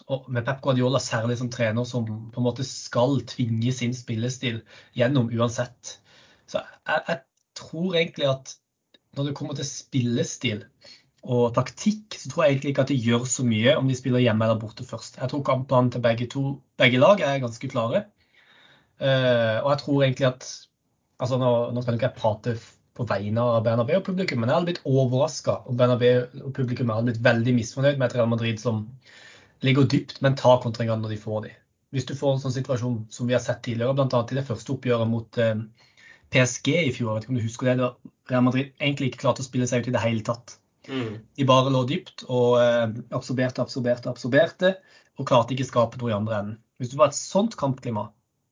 og 0.08 0.30
med 0.32 0.46
Pep 0.46 0.62
Guardiola 0.64 1.00
særlig 1.02 1.36
som 1.38 1.50
trener, 1.52 1.84
som 1.84 2.06
på 2.06 2.40
en 2.40 2.46
måte 2.46 2.64
skal 2.66 3.20
tvinge 3.28 3.72
sin 3.74 3.92
spillestil 3.94 4.62
gjennom 4.96 5.28
uansett. 5.34 5.98
Så 6.50 6.62
jeg, 6.62 7.02
jeg 7.08 7.20
tror 7.58 7.98
egentlig 7.98 8.30
at 8.30 8.54
når 9.16 9.28
det 9.28 9.36
kommer 9.36 9.58
til 9.58 9.68
spillestil 9.68 10.64
og 11.20 11.52
taktikk, 11.54 12.16
så 12.16 12.30
tror 12.30 12.44
jeg 12.44 12.54
egentlig 12.54 12.72
ikke 12.72 12.86
at 12.86 12.92
det 12.92 13.02
gjør 13.04 13.26
så 13.28 13.44
mye 13.44 13.74
om 13.76 13.90
de 13.90 13.98
spiller 13.98 14.24
hjemme 14.24 14.46
eller 14.46 14.60
borte 14.62 14.86
først. 14.88 15.18
Jeg 15.20 15.30
tror 15.32 15.44
kampene 15.46 15.92
til 15.92 16.04
begge, 16.04 16.30
to, 16.32 16.44
begge 16.80 17.02
lag 17.02 17.20
er 17.26 17.42
ganske 17.42 17.70
klare. 17.70 18.06
Uh, 19.00 19.62
og 19.62 19.70
jeg 19.72 19.80
tror 19.84 20.02
egentlig 20.04 20.28
at 20.28 20.50
altså 21.20 21.36
Nå, 21.40 21.48
nå 21.72 21.82
skal 21.84 21.96
ikke 21.96 22.08
jeg 22.08 22.16
prate 22.16 22.52
på 22.96 23.04
vegne 23.08 23.42
av 23.44 23.62
Bernabeu-publikum, 23.64 24.40
men 24.40 24.50
jeg 24.50 24.56
hadde 24.56 24.68
blitt 24.70 24.86
overraska 24.88 25.58
om 25.68 25.76
Bernabeu-publikum 25.76 26.92
hadde 26.92 27.10
blitt 27.10 27.24
veldig 27.24 27.54
misfornøyd 27.56 28.00
med 28.00 28.06
et 28.08 28.16
Real 28.16 28.30
Madrid 28.30 28.60
som 28.60 28.86
ligger 29.64 29.88
dypt, 29.88 30.20
men 30.24 30.36
tar 30.36 30.62
kontringene 30.64 31.00
når 31.02 31.14
de 31.14 31.20
får 31.20 31.44
de. 31.46 31.52
Hvis 31.94 32.06
du 32.08 32.14
får 32.16 32.34
en 32.34 32.42
sånn 32.44 32.54
situasjon 32.54 32.98
som 33.12 33.28
vi 33.28 33.36
har 33.36 33.42
sett 33.44 33.62
tidligere, 33.66 33.96
bl.a. 33.98 34.22
i 34.24 34.38
det 34.38 34.46
første 34.46 34.74
oppgjøret 34.74 35.10
mot 35.10 35.40
eh, 35.42 35.62
PSG 36.32 36.70
i 36.76 36.92
fjor, 36.94 37.16
vet 37.16 37.26
ikke 37.26 37.34
om 37.34 37.40
du 37.40 37.44
husker 37.44 37.70
det, 37.70 37.76
da 37.82 37.90
Real 38.30 38.46
Madrid 38.46 38.70
egentlig 38.78 39.10
ikke 39.10 39.24
klarte 39.24 39.44
å 39.44 39.48
spille 39.48 39.68
seg 39.68 39.82
ut 39.82 39.90
i 39.90 39.96
det 39.96 40.04
hele 40.04 40.24
tatt. 40.26 40.56
Mm. 40.88 41.18
De 41.36 41.46
bare 41.48 41.72
lå 41.72 41.82
dypt 41.88 42.24
og 42.28 42.60
eh, 42.62 42.86
absorberte, 43.16 43.64
absorberte, 43.64 44.12
absorberte, 44.12 44.74
og 45.18 45.28
klarte 45.28 45.56
ikke 45.56 45.66
å 45.66 45.72
skape 45.72 46.00
noe 46.00 46.12
i 46.12 46.16
andre 46.16 46.38
enden. 46.38 46.58
Hvis 46.80 46.92
du 46.92 46.96
får 46.96 47.10
et 47.10 47.18
sånt 47.18 47.58
kampklima, 47.60 48.08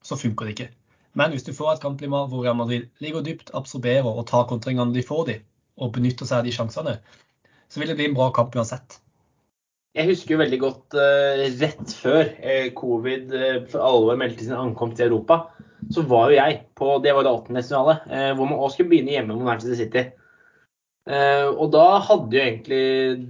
så 0.09 0.17
funker 0.19 0.49
det 0.49 0.55
ikke. 0.57 0.69
Men 1.17 1.33
hvis 1.33 1.45
du 1.45 1.53
får 1.55 1.75
et 1.75 1.83
kampklima 1.83 2.23
hvor 2.29 2.43
Real 2.45 2.57
Madrid 2.57 2.89
ligger 3.03 3.25
dypt, 3.25 3.53
absorberer 3.57 4.09
og 4.09 4.27
tar 4.29 4.47
kontringene 4.49 4.93
de 4.95 5.05
får 5.05 5.23
de, 5.29 5.37
og 5.79 5.93
benytter 5.95 6.27
seg 6.27 6.41
av 6.41 6.49
de 6.49 6.55
sjansene, 6.55 6.97
så 7.69 7.81
vil 7.81 7.91
det 7.91 7.97
bli 7.99 8.09
en 8.09 8.17
bra 8.17 8.29
kamp 8.35 8.55
uansett. 8.57 8.99
Jeg 9.97 10.11
husker 10.11 10.35
jo 10.35 10.43
veldig 10.43 10.59
godt 10.61 10.95
uh, 10.99 11.47
rett 11.59 11.93
før 11.97 12.27
uh, 12.29 12.67
covid 12.77 13.33
uh, 13.33 13.55
for 13.71 13.81
alvor 13.81 14.19
meldte 14.21 14.45
sin 14.45 14.57
ankomst 14.57 14.99
til 14.99 15.09
Europa, 15.09 15.41
så 15.89 16.03
var 16.05 16.29
jo 16.29 16.37
jeg 16.37 16.59
på 16.77 16.99
det 17.01 17.15
var 17.15 17.25
det 17.25 17.33
åttendedelsfinalet, 17.33 18.05
uh, 18.11 18.31
hvor 18.37 18.51
man 18.51 18.59
også 18.59 18.77
skulle 18.77 18.93
begynne 18.93 19.15
hjemme 19.15 19.33
mot 19.33 19.47
Manchester 19.49 19.79
City. 19.79 20.05
og 21.09 21.71
da 21.73 21.85
hadde 22.05 22.35
jo 22.37 22.41
egentlig 22.43 22.81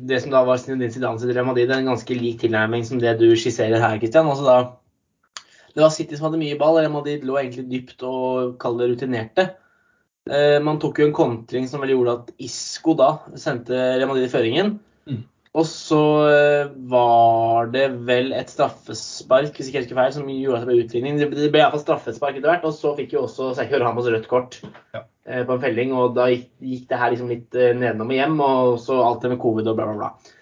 det 0.10 0.18
som 0.20 0.34
da 0.34 0.42
var 0.44 0.58
Zinedine 0.60 0.92
Zidane 0.92 1.20
sitt 1.22 1.30
Real 1.32 1.46
Madrid, 1.48 1.70
en 1.72 1.88
ganske 1.88 2.16
lik 2.18 2.42
tilnærming 2.42 2.84
som 2.84 3.00
det 3.00 3.14
du 3.22 3.30
skisserer 3.40 3.80
her, 3.80 4.02
Christian. 4.02 4.28
Altså 4.28 4.44
da, 4.44 4.58
det 5.80 5.86
var 5.86 5.96
City 5.96 6.20
som 6.20 6.28
hadde 6.28 6.42
mye 6.42 6.60
ball, 6.60 6.78
Real 6.82 6.94
Madrid 6.94 7.24
lå 7.28 7.40
egentlig 7.40 7.66
dypt 7.72 8.04
og 8.08 8.58
kall 8.62 8.78
det 8.82 8.92
rutinerte. 8.92 9.50
man 10.62 10.78
tok 10.78 11.00
jo 11.00 11.08
en 11.08 11.16
kontring 11.16 11.66
som 11.66 11.82
vel 11.82 11.96
gjorde 11.96 12.12
at 12.20 12.28
Isco 12.46 12.94
da 13.00 13.08
sendte 13.40 13.74
Real 13.74 14.10
Madrid 14.12 14.28
i 14.28 14.32
føringen. 14.34 14.76
Mm. 15.10 15.24
Og 15.58 15.66
så 15.66 16.02
var 16.92 17.72
det 17.74 17.88
vel 18.06 18.34
et 18.38 18.52
straffespark 18.52 19.56
hvis 19.56 19.72
ikke 19.72 19.80
jeg 19.80 19.88
husker 19.88 19.98
feil, 19.98 20.14
som 20.14 20.28
gjorde 20.30 20.60
at 20.60 20.66
det 20.66 20.70
ble 20.70 20.84
utligning. 20.84 21.18
Det 21.18 21.30
ble 21.50 21.64
iallfall 21.64 21.82
straffespark 21.82 22.38
etter 22.38 22.52
hvert, 22.52 22.68
og 22.70 22.76
så 22.78 22.94
fikk 23.00 23.16
jo 23.16 23.24
også 23.26 23.54
Sergio 23.58 23.80
Ramos 23.82 24.10
rødt 24.12 24.28
kort 24.30 24.60
Ja. 24.94 25.02
eh, 25.26 25.42
på 25.48 25.56
en 25.56 25.64
felling. 25.64 25.96
Og 25.98 26.14
da 26.18 26.28
gikk, 26.30 26.52
gikk 26.62 26.86
det 26.92 27.00
her 27.02 27.16
liksom 27.16 27.32
litt 27.34 27.58
eh, 27.58 27.74
nedenom 27.74 28.14
og 28.14 28.20
hjem, 28.20 28.38
og 28.46 28.76
så 28.84 29.00
alt 29.02 29.26
det 29.26 29.34
med 29.34 29.42
covid 29.42 29.72
og 29.72 29.80
bla, 29.80 29.90
bla, 29.90 29.98
bla. 30.04 30.36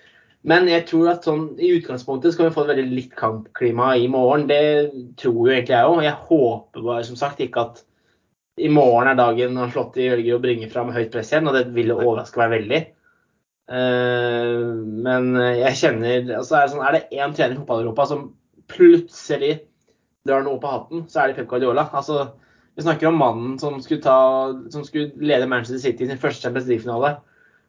Men 0.48 0.70
jeg 0.72 0.86
tror 0.88 1.10
at 1.12 1.26
sånn, 1.28 1.50
i 1.60 1.74
utgangspunktet 1.76 2.34
skal 2.34 2.48
vi 2.48 2.56
få 2.56 2.64
et 2.64 2.72
veldig 2.72 2.86
litt 2.96 3.16
kampklima 3.20 3.92
i 4.00 4.08
morgen. 4.12 4.46
Det 4.48 4.62
tror 5.20 5.42
jo 5.42 5.52
egentlig 5.52 5.76
jeg 5.76 5.90
òg. 5.90 6.04
Jeg 6.06 6.28
håper 6.30 6.86
bare 6.86 7.08
som 7.08 7.20
sagt 7.20 7.42
ikke 7.44 7.66
at 7.66 7.82
i 8.58 8.70
morgen 8.74 9.12
er 9.12 9.18
dagen 9.20 9.58
når 9.58 9.76
i 10.00 10.08
ølger 10.16 10.38
å 10.38 10.42
bringe 10.42 10.70
fram 10.72 10.94
høyt 10.96 11.12
press 11.14 11.34
igjen, 11.34 11.50
og 11.50 11.58
det 11.58 11.68
ville 11.76 11.98
overraske 11.98 12.40
meg 12.42 12.54
veldig. 12.56 12.80
Eh, 13.68 14.64
men 15.04 15.30
jeg 15.60 15.76
kjenner 15.82 16.32
altså 16.40 16.56
er, 16.56 16.64
det 16.64 16.72
sånn, 16.72 16.86
er 16.88 16.96
det 16.96 17.20
én 17.20 17.36
trener 17.36 17.58
i 17.58 17.60
fotball-Europa 17.60 18.08
som 18.08 18.24
plutselig 18.72 19.54
drar 20.28 20.44
noe 20.46 20.60
på 20.64 20.72
hatten, 20.72 21.06
så 21.12 21.22
er 21.22 21.32
det 21.32 21.42
Pep 21.42 21.52
Guardiola. 21.52 21.90
Altså, 21.96 22.30
vi 22.78 22.86
snakker 22.86 23.12
om 23.12 23.20
mannen 23.20 23.56
som 23.60 23.82
skulle, 23.84 24.04
ta, 24.04 24.18
som 24.72 24.88
skulle 24.88 25.12
lede 25.20 25.48
Manchester 25.50 25.84
City 25.84 26.06
i 26.06 26.10
sin 26.12 26.22
første 26.22 26.48
Champions 26.48 26.72
League-finale. 26.72 27.18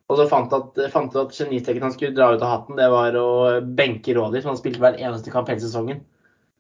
Og 0.09 0.17
så 0.17 0.25
fant 0.31 0.53
at, 0.57 0.79
fant 0.93 1.17
at 1.21 1.35
genistreken 1.37 1.85
han 1.85 1.93
skulle 1.93 2.17
dra 2.17 2.31
ut 2.33 2.45
av 2.45 2.53
hatten, 2.55 2.79
det 2.81 2.89
var 2.93 3.17
å 3.21 3.29
benke 3.77 4.15
Rådyr, 4.17 4.41
som 4.41 4.55
han 4.55 4.61
spilte 4.61 4.81
hver 4.81 4.97
eneste 4.97 5.33
kamp 5.33 5.51
hele 5.53 5.61
sesongen. 5.61 6.01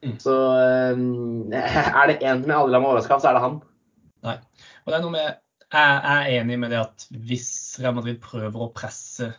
Mm. 0.04 0.14
Så 0.22 0.34
eh, 0.60 1.00
er 1.56 2.10
det 2.10 2.20
én 2.20 2.42
som 2.42 2.52
jeg 2.52 2.58
aldri 2.58 2.74
lar 2.74 2.84
meg 2.84 2.90
overraske 2.92 3.16
av, 3.16 3.22
så 3.24 3.30
er 3.30 3.38
det 3.38 3.44
han. 3.46 3.60
Nei. 4.28 4.36
Og 4.84 4.92
det 4.92 4.98
er 4.98 5.04
noe 5.06 5.14
med 5.16 5.38
jeg 5.68 5.96
er 6.08 6.30
enig 6.38 6.56
med 6.56 6.72
det 6.72 6.78
at 6.80 7.04
hvis 7.28 7.50
Real 7.82 7.96
Madrid 7.98 8.20
prøver 8.24 8.62
å 8.64 8.70
presse 8.72 9.34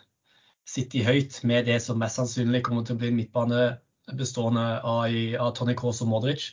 City 0.70 1.02
høyt 1.02 1.40
med 1.50 1.66
det 1.66 1.80
som 1.82 1.98
mest 1.98 2.20
sannsynlig 2.20 2.62
kommer 2.68 2.84
til 2.86 2.94
å 2.94 3.00
bli 3.02 3.10
en 3.10 3.18
midtbane 3.18 3.64
bestående 4.18 4.66
av, 4.86 5.10
av 5.42 5.50
Tony 5.58 5.74
Kroos 5.78 6.04
og 6.06 6.12
Modric, 6.12 6.52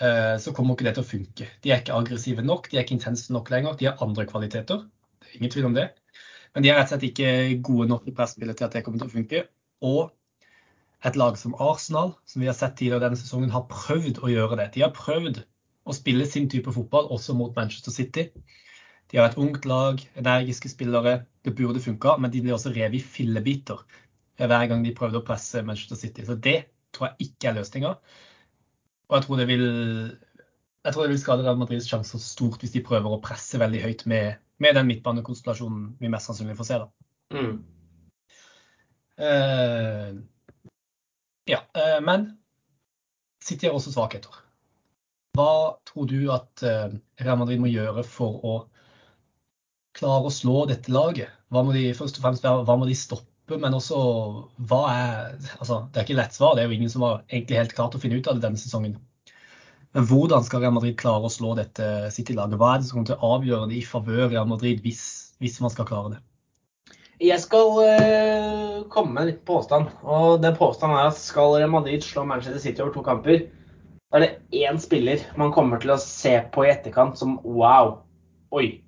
eh, 0.00 0.36
så 0.40 0.54
kommer 0.56 0.72
ikke 0.72 0.86
det 0.88 0.94
til 0.96 1.04
å 1.04 1.10
funke. 1.10 1.48
De 1.60 1.72
er 1.72 1.82
ikke 1.82 1.98
aggressive 1.98 2.44
nok, 2.44 2.70
de 2.70 2.78
er 2.78 2.86
ikke 2.86 2.96
intense 2.96 3.32
nok 3.36 3.52
lenger. 3.52 3.76
De 3.80 3.90
har 3.90 4.00
andre 4.04 4.24
kvaliteter, 4.28 4.86
det 5.20 5.28
er 5.28 5.36
ingen 5.40 5.52
tvil 5.52 5.68
om 5.68 5.76
det. 5.76 5.90
Men 6.54 6.64
de 6.64 6.70
er 6.70 6.78
rett 6.78 6.88
og 6.88 6.94
slett 6.94 7.08
ikke 7.08 7.30
gode 7.66 7.88
nok 7.90 8.06
i 8.06 8.14
presspillet 8.14 8.58
til 8.58 8.68
at 8.68 8.76
det 8.76 8.84
kommer 8.86 9.02
til 9.02 9.10
å 9.10 9.14
funke. 9.14 9.40
Og 9.84 10.12
et 11.04 11.18
lag 11.20 11.36
som 11.36 11.56
Arsenal, 11.60 12.14
som 12.30 12.40
vi 12.40 12.48
har 12.48 12.56
sett 12.56 12.76
tidligere 12.78 13.02
denne 13.08 13.18
sesongen, 13.20 13.52
har 13.52 13.66
prøvd 13.70 14.22
å 14.22 14.30
gjøre 14.30 14.60
det. 14.62 14.70
De 14.76 14.84
har 14.84 14.94
prøvd 14.94 15.42
å 15.84 15.96
spille 15.96 16.26
sin 16.30 16.46
type 16.52 16.72
fotball 16.72 17.10
også 17.12 17.34
mot 17.36 17.56
Manchester 17.58 17.92
City. 17.92 18.28
De 19.12 19.18
har 19.20 19.28
et 19.28 19.40
ungt 19.40 19.66
lag, 19.68 20.00
energiske 20.16 20.70
spillere. 20.72 21.24
Det 21.44 21.52
burde 21.58 21.82
funka, 21.82 22.16
men 22.22 22.32
de 22.32 22.40
blir 22.44 22.56
også 22.56 22.72
revet 22.72 23.02
i 23.02 23.04
fillebiter 23.04 23.82
hver 24.40 24.64
gang 24.70 24.80
de 24.82 24.94
prøvde 24.96 25.20
å 25.20 25.26
presse 25.26 25.62
Manchester 25.62 25.98
City. 26.00 26.24
Så 26.26 26.38
det 26.40 26.56
tror 26.94 27.10
jeg 27.10 27.28
ikke 27.28 27.50
er 27.50 27.58
løsninga. 27.58 27.92
Og 29.10 29.18
jeg 29.18 29.26
tror 29.26 29.44
vil 29.50 29.66
jeg 30.84 30.92
tror 30.92 31.04
det 31.04 31.14
vil 31.14 31.20
skade 31.20 31.44
Real 31.44 31.56
Madrids 31.60 31.86
sjanser 31.88 32.20
stort 32.20 32.60
hvis 32.60 32.74
de 32.74 32.82
prøver 32.84 33.14
å 33.14 33.20
presse 33.24 33.60
veldig 33.60 33.80
høyt 33.84 34.02
med, 34.10 34.40
med 34.62 34.76
den 34.78 34.86
midtbanekonstellasjonen 34.86 35.96
vi 36.00 36.10
mest 36.12 36.30
sannsynlig 36.30 36.56
får 36.58 36.68
se. 36.68 36.78
da. 36.82 36.90
Mm. 37.34 37.56
Uh, 39.14 40.22
ja, 41.50 41.60
uh, 41.78 42.00
men 42.04 42.30
City 43.44 43.68
har 43.68 43.76
også 43.76 43.92
svakheter. 43.94 44.40
Hva 45.34 45.76
tror 45.88 46.08
du 46.10 46.18
at 46.32 46.62
uh, 46.62 46.94
Real 47.20 47.38
Madrid 47.40 47.62
må 47.62 47.70
gjøre 47.70 48.04
for 48.06 48.40
å 48.46 48.54
klare 49.94 50.30
å 50.30 50.34
slå 50.34 50.64
dette 50.70 50.92
laget? 50.94 51.32
Hva 51.50 51.62
må 51.66 51.74
de 51.74 51.88
først 51.96 52.18
og 52.18 52.26
fremst 52.26 52.46
hva 52.46 52.76
må 52.78 52.86
de 52.88 52.96
stoppe, 52.98 53.58
men 53.60 53.76
også 53.76 53.98
hva 54.70 54.82
er 54.90 55.34
altså, 55.58 55.84
Det 55.92 56.00
er 56.00 56.06
ikke 56.06 56.18
lett 56.18 56.36
svar, 56.36 56.54
det 56.54 56.64
er 56.64 56.70
jo 56.70 56.78
ingen 56.78 56.90
som 56.90 57.04
har 57.06 57.24
egentlig 57.28 57.60
helt 57.60 57.74
klart 57.76 57.94
å 57.94 58.00
finne 58.02 58.18
ut 58.18 58.30
av 58.30 58.38
det 58.38 58.46
denne 58.46 58.60
sesongen. 58.60 58.96
Men 59.94 60.06
hvordan 60.10 60.42
skal 60.42 60.64
Real 60.64 60.74
Madrid 60.74 60.96
klare 60.98 61.28
å 61.28 61.32
slå 61.32 61.52
dette 61.54 61.86
City-laget? 62.10 62.58
Hva 62.58 62.74
er 62.74 62.80
det 62.82 62.88
som 62.88 62.98
kommer 62.98 63.12
til 63.12 63.20
å 63.20 63.34
avgjøre 63.36 63.68
det 63.70 63.76
i 63.78 63.86
favør 63.86 64.24
Real 64.32 64.48
Madrid 64.50 64.80
hvis, 64.82 65.04
hvis 65.38 65.60
man 65.62 65.70
skal 65.70 65.86
klare 65.86 66.16
det? 66.16 66.22
Jeg 67.22 67.38
skal 67.44 67.76
øh, 67.78 68.78
komme 68.90 69.14
med 69.14 69.22
en 69.22 69.28
liten 69.28 69.46
påstand. 69.46 69.92
og 70.02 70.42
den 70.42 70.56
Påstanden 70.58 70.98
er 70.98 71.12
at 71.12 71.20
skal 71.20 71.54
Real 71.54 71.70
Madrid 71.70 72.02
slå 72.02 72.24
Manchester 72.26 72.58
City 72.58 72.82
over 72.82 72.92
to 72.96 73.04
kamper, 73.06 73.46
da 74.10 74.18
er 74.18 74.24
det 74.24 74.64
én 74.66 74.80
spiller 74.82 75.22
man 75.38 75.54
kommer 75.54 75.78
til 75.82 75.94
å 75.94 76.00
se 76.02 76.34
på 76.54 76.66
i 76.66 76.72
etterkant 76.72 77.18
som 77.18 77.38
wow, 77.46 78.00
oi. 78.54 78.80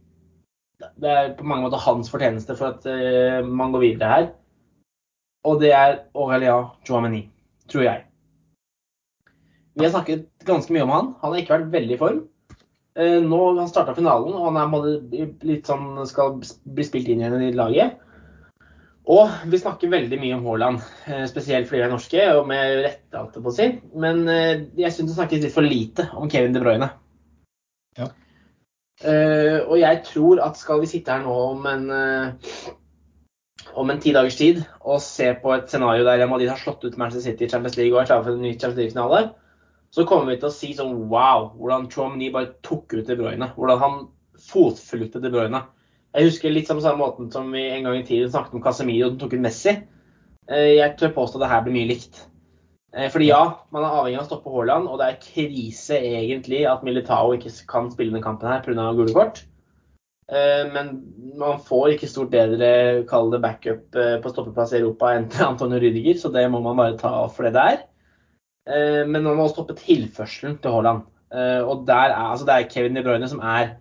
Det 0.98 1.08
er 1.08 1.32
på 1.38 1.46
mange 1.46 1.64
måter 1.64 1.80
hans 1.86 2.10
fortjeneste 2.12 2.58
for 2.58 2.74
at 2.74 2.90
øh, 2.90 3.46
man 3.46 3.70
går 3.72 3.86
videre 3.86 4.10
her. 4.10 4.28
Og 5.46 5.62
det 5.62 5.70
er 5.70 6.00
Aurelia 6.18 6.58
Joameni, 6.86 7.28
tror 7.70 7.86
jeg. 7.86 8.04
Vi 9.76 9.84
har 9.84 9.92
snakket 9.92 10.24
ganske 10.48 10.72
mye 10.72 10.86
om 10.86 10.94
han. 10.94 11.12
Han 11.20 11.32
har 11.32 11.42
ikke 11.42 11.58
vært 11.58 11.72
veldig 11.74 11.96
i 11.96 12.00
form. 12.00 12.20
Eh, 12.96 13.18
Nå 13.20 13.38
har 13.42 13.58
han 13.60 13.68
starta 13.68 13.94
finalen, 13.96 14.32
og 14.32 14.46
han 14.48 14.74
er 14.78 15.26
litt 15.44 15.68
sånn 15.68 16.00
skal 16.08 16.38
bli 16.40 16.86
spilt 16.86 17.10
inn 17.12 17.20
igjen 17.20 17.42
i 17.44 17.52
laget. 17.56 17.98
Og 19.12 19.28
vi 19.52 19.60
snakker 19.60 19.92
veldig 19.92 20.18
mye 20.18 20.38
om 20.38 20.48
Haaland, 20.48 20.86
eh, 21.06 21.26
spesielt 21.30 21.68
fordi 21.68 21.82
vi 21.82 21.84
er 21.86 21.92
norske, 21.92 22.24
og 22.38 22.48
med 22.48 22.80
rette, 22.86 23.20
alt 23.20 23.36
på 23.36 23.52
å 23.52 23.54
si. 23.54 23.68
Men 23.94 24.24
eh, 24.32 24.64
jeg 24.80 24.96
syns 24.96 25.12
det 25.12 25.18
snakkes 25.18 25.44
litt 25.44 25.54
for 25.54 25.68
lite 25.68 26.08
om 26.16 26.32
Kevin 26.32 26.56
De 26.56 26.64
Bruyne. 26.64 26.90
Ja. 28.00 28.10
Og 29.68 29.76
jeg 29.76 29.98
tror 30.08 30.40
at 30.40 30.56
skal 30.56 30.80
vi 30.80 30.88
sitte 30.88 31.12
her 31.12 31.20
nå 31.20 31.32
om 31.50 31.66
en 31.68 31.90
om 33.76 33.90
en 33.92 33.98
ti 34.00 34.14
dagers 34.16 34.38
tid 34.38 34.62
og 34.80 35.02
se 35.04 35.26
på 35.42 35.52
et 35.52 35.68
scenario 35.68 36.04
der 36.06 36.16
Real 36.16 36.30
Madrid 36.30 36.48
har 36.48 36.60
slått 36.60 36.84
ut 36.86 36.96
Manchester 36.96 37.30
City 37.30 37.44
i 37.44 37.50
Champions 37.52 37.76
League 37.76 37.92
og 37.92 38.00
er 38.00 38.08
klare 38.08 38.24
for 38.24 38.32
en 38.32 38.40
ny 38.40 38.54
Champions 38.54 38.80
League-finale, 38.80 39.20
så 39.96 40.04
kommer 40.04 40.28
vi 40.28 40.40
til 40.40 40.50
å 40.50 40.52
si 40.52 40.74
sånn 40.76 40.92
wow, 41.08 41.54
hvordan 41.56 41.86
Chomny 41.88 42.28
bare 42.32 42.52
tok 42.66 42.98
ut 42.98 43.06
De 43.08 43.16
Bruyne. 43.16 43.48
Hvordan 43.56 43.78
han 43.80 43.94
fotfulgte 44.44 45.22
De 45.24 45.30
Bruyne. 45.32 45.62
Jeg 46.12 46.28
husker 46.28 46.52
litt 46.52 46.68
samme 46.68 46.92
måten 47.00 47.30
som 47.32 47.48
vi 47.52 47.62
en 47.70 47.86
gang 47.88 47.96
i 48.02 48.04
tiden 48.04 48.28
snakket 48.32 48.58
om 48.58 48.64
Casemiro 48.64 49.08
som 49.08 49.16
tok 49.22 49.38
ut 49.38 49.44
Messi. 49.46 49.72
Eh, 50.50 50.76
Jeg 50.76 50.98
tør 51.00 51.14
påstå 51.16 51.40
at 51.40 51.46
det 51.46 51.50
her 51.54 51.64
blir 51.64 51.76
mye 51.78 51.88
likt. 51.94 52.20
Eh, 52.92 53.08
Fordi 53.12 53.30
ja, 53.30 53.40
man 53.72 53.84
er 53.88 53.96
avhengig 53.96 54.20
av 54.20 54.26
å 54.26 54.28
stoppe 54.28 54.52
Haaland, 54.52 54.88
og 54.88 55.00
det 55.00 55.08
er 55.08 55.18
krise 55.24 55.96
egentlig 55.96 56.62
at 56.68 56.84
Militao 56.84 57.32
ikke 57.32 57.56
kan 57.72 57.90
spille 57.92 58.12
denne 58.12 58.24
kampen 58.24 58.52
her 58.52 58.60
pga. 58.60 58.92
gule 59.00 59.16
kort. 59.16 59.46
Eh, 60.28 60.68
Men 60.76 60.92
man 61.40 61.58
får 61.58 61.96
ikke 61.96 62.12
stort 62.12 62.30
bedre 62.36 63.04
kall 63.08 63.30
det 63.32 63.40
backup 63.40 63.96
på 63.96 64.32
stoppeplass 64.32 64.76
i 64.76 64.80
Europa 64.84 65.16
enn 65.16 65.30
til 65.32 65.46
Antonio 65.52 65.80
Rüdiger, 65.80 66.20
så 66.20 66.28
det 66.28 66.50
må 66.50 66.60
man 66.60 66.76
bare 66.76 66.98
ta 67.00 67.28
for 67.28 67.48
det 67.48 67.56
det 67.56 67.70
er. 67.72 67.86
Eh, 68.66 69.04
Men 69.06 69.22
man 69.22 69.38
må 69.38 69.48
stoppe 69.52 69.76
tilførselen 69.78 70.58
til 70.62 70.74
Haaland. 70.74 71.04
Eh, 71.32 71.62
Og 71.62 71.86
der 71.86 72.10
er, 72.10 72.30
altså 72.32 72.46
det 72.46 72.54
er 72.54 72.68
Kevin 72.70 72.96
De 72.98 73.02
Bruyne 73.02 73.28
som 73.28 73.40
er 73.40 73.76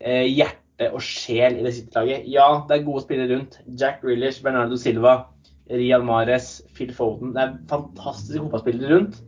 eh, 0.00 0.26
hjerte 0.26 0.90
og 0.92 1.00
sjel 1.00 1.56
i 1.58 1.64
det 1.64 1.74
City-laget. 1.74 2.26
Ja, 2.28 2.62
det 2.68 2.76
er 2.76 2.84
gode 2.84 3.02
spillere 3.04 3.32
rundt. 3.34 3.60
Jack 3.80 4.02
Grealish, 4.02 4.42
Bernardo 4.42 4.76
Silva, 4.76 5.24
Rian 5.70 6.04
Mares, 6.06 6.62
Phil 6.74 6.92
Foden. 6.94 7.32
Det 7.34 7.42
er 7.42 7.54
fantastiske 7.70 8.42
fotballspillere 8.42 8.92
rundt. 8.94 9.22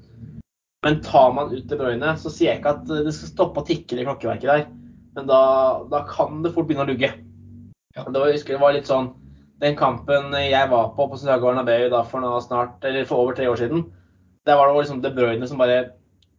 Men 0.84 1.00
tar 1.02 1.32
man 1.34 1.50
ut 1.50 1.66
De 1.66 1.76
Bruyne, 1.76 2.12
så 2.20 2.30
sier 2.30 2.52
jeg 2.52 2.60
ikke 2.60 2.74
at 2.76 2.84
det 2.86 3.14
skal 3.14 3.32
stoppe 3.32 3.62
å 3.62 3.66
tikke 3.66 3.96
i 3.98 4.04
klokkeverket 4.04 4.50
der. 4.50 4.66
Men 5.16 5.26
da, 5.26 5.40
da 5.90 6.04
kan 6.06 6.42
det 6.44 6.52
fort 6.54 6.68
begynne 6.68 6.84
å 6.84 6.90
lugge. 6.92 7.10
Ja. 7.96 8.04
Det 8.04 8.14
var, 8.14 8.28
jeg 8.28 8.38
husker 8.38 8.54
det 8.54 8.62
var 8.62 8.76
litt 8.76 8.86
sånn 8.86 9.08
Den 9.58 9.74
kampen 9.74 10.30
jeg 10.36 10.68
var 10.70 10.92
på 10.94 11.08
på 11.10 11.16
Santiago 11.18 11.48
Bernabeu 11.48 11.88
da 11.90 12.04
for, 12.06 12.22
snart, 12.44 12.76
eller 12.86 13.08
for 13.08 13.24
over 13.24 13.34
tre 13.34 13.48
år 13.50 13.58
siden, 13.58 13.88
der 14.48 14.56
var 14.56 14.70
det 14.70 14.80
liksom 14.80 15.02
De 15.04 15.12
Bruyne 15.14 15.48
som 15.48 15.60
bare 15.60 15.82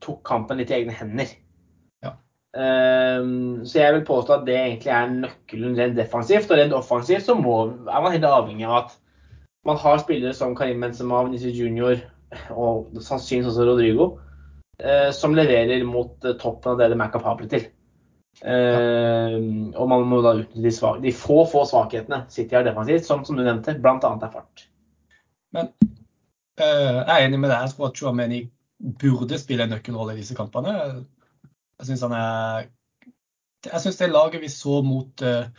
tok 0.04 0.24
kampen 0.26 0.60
litt 0.60 0.72
i 0.72 0.80
egne 0.80 0.96
hender. 0.96 1.32
Ja. 2.04 2.14
Um, 2.56 3.66
så 3.68 3.82
jeg 3.82 3.98
vil 3.98 4.08
påstå 4.08 4.40
at 4.40 4.48
det 4.48 4.56
egentlig 4.58 4.94
er 4.96 5.12
nøkkelen 5.12 5.76
rent 5.78 6.00
defensivt. 6.00 6.50
Og 6.50 6.60
rent 6.60 6.78
offensivt 6.78 7.28
så 7.28 7.36
må, 7.38 7.60
er 7.86 8.06
man 8.06 8.16
helt 8.16 8.30
avhengig 8.30 8.68
av 8.68 8.78
at 8.84 8.96
man 9.68 9.78
har 9.82 10.00
spillere 10.02 10.34
som 10.34 10.56
Karim 10.58 10.82
Benzema, 10.82 11.22
Vinicius 11.28 11.58
Junior 11.60 12.00
og 12.54 12.96
sannsynligvis 13.02 13.52
også 13.52 13.68
Rodrigo, 13.68 14.08
uh, 14.86 15.10
som 15.16 15.36
leverer 15.38 15.84
mot 15.88 16.16
uh, 16.26 16.38
toppen 16.40 16.74
av 16.74 16.82
det 16.82 16.90
de 16.94 17.00
er 17.00 17.14
kapable 17.14 17.52
til. 17.52 17.68
Uh, 18.40 19.74
og 19.76 19.90
man 19.92 20.06
må 20.08 20.22
da 20.24 20.38
utnytte 20.38 20.64
de, 20.64 20.72
svak, 20.72 21.02
de 21.04 21.12
få, 21.12 21.42
få 21.50 21.66
svakhetene 21.68 22.24
City 22.32 22.56
har 22.56 22.64
defensivt, 22.66 23.06
som, 23.06 23.26
som 23.28 23.36
du 23.36 23.44
nevnte, 23.44 23.76
bl.a. 23.82 23.98
er 24.00 24.32
fart. 24.32 24.70
Men 25.54 25.74
jeg 26.60 27.06
er 27.08 27.26
enig 27.26 27.40
med 27.40 27.52
deg. 27.52 27.64
Jeg 27.66 27.76
tror 27.76 27.90
at 27.90 28.00
Chouameni 28.00 28.44
burde 29.00 29.40
spille 29.40 29.66
en 29.66 29.74
nøkkelrolle 29.76 30.16
i 30.16 30.22
disse 30.22 30.38
kampene. 30.38 30.76
Jeg 31.80 31.90
syns 31.90 32.06
han 32.08 32.16
er 32.16 32.70
Jeg 33.68 33.84
syns 33.84 34.00
det 34.00 34.12
laget 34.12 34.42
vi 34.44 34.52
så 34.52 34.80
mot 34.86 35.24
uh, 35.28 35.50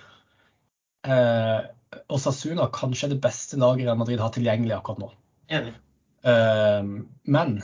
uh, 1.04 1.60
Osasuna, 2.08 2.70
kanskje 2.72 3.08
er 3.08 3.14
det 3.14 3.20
beste 3.24 3.58
laget 3.60 3.84
Real 3.84 3.98
Madrid 4.00 4.22
har 4.22 4.32
tilgjengelig 4.32 4.78
akkurat 4.78 5.02
nå. 5.02 5.10
Enig. 5.52 5.74
Uh, 6.24 7.04
men 7.28 7.58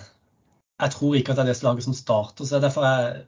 jeg 0.77 0.93
tror 0.93 1.17
ikke 1.17 1.33
at 1.33 1.41
det 1.41 1.47
er 1.47 1.53
det 1.55 1.65
laget 1.65 1.87
som 1.87 1.97
starter. 1.97 2.45
så 2.45 2.61
derfor 2.61 2.85
er 2.85 3.25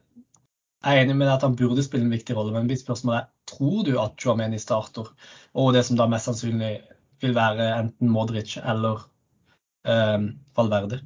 jeg 0.85 1.03
enig 1.03 1.15
med 1.17 1.27
deg 1.27 1.35
at 1.35 1.47
han 1.47 1.57
burde 1.57 1.83
spille 1.83 2.05
en 2.05 2.13
viktig 2.13 2.37
rolle. 2.37 2.53
Men 2.53 2.69
mitt 2.69 2.83
spørsmål 2.83 3.15
er 3.17 3.29
tror 3.49 3.83
du 3.87 3.95
at 3.99 4.21
Joameni 4.21 4.59
starter, 4.61 5.09
og 5.53 5.73
det 5.73 5.85
som 5.85 5.97
da 5.97 6.05
mest 6.07 6.29
sannsynlig 6.29 6.75
vil 7.21 7.33
være 7.35 7.71
enten 7.79 8.11
Modric 8.13 8.57
eller 8.61 9.01
Valverde? 9.85 10.99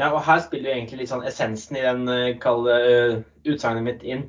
Ja, 0.00 0.08
og 0.10 0.22
her 0.26 0.40
spiller 0.42 0.70
jo 0.70 0.76
egentlig 0.76 1.02
litt 1.02 1.10
sånn 1.12 1.26
essensen 1.28 1.76
i 1.78 1.84
den 1.84 2.06
uh, 2.08 2.32
kalde 2.42 2.76
uh, 2.82 3.18
utsagnet 3.46 3.84
mitt 3.86 4.00
inn. 4.02 4.24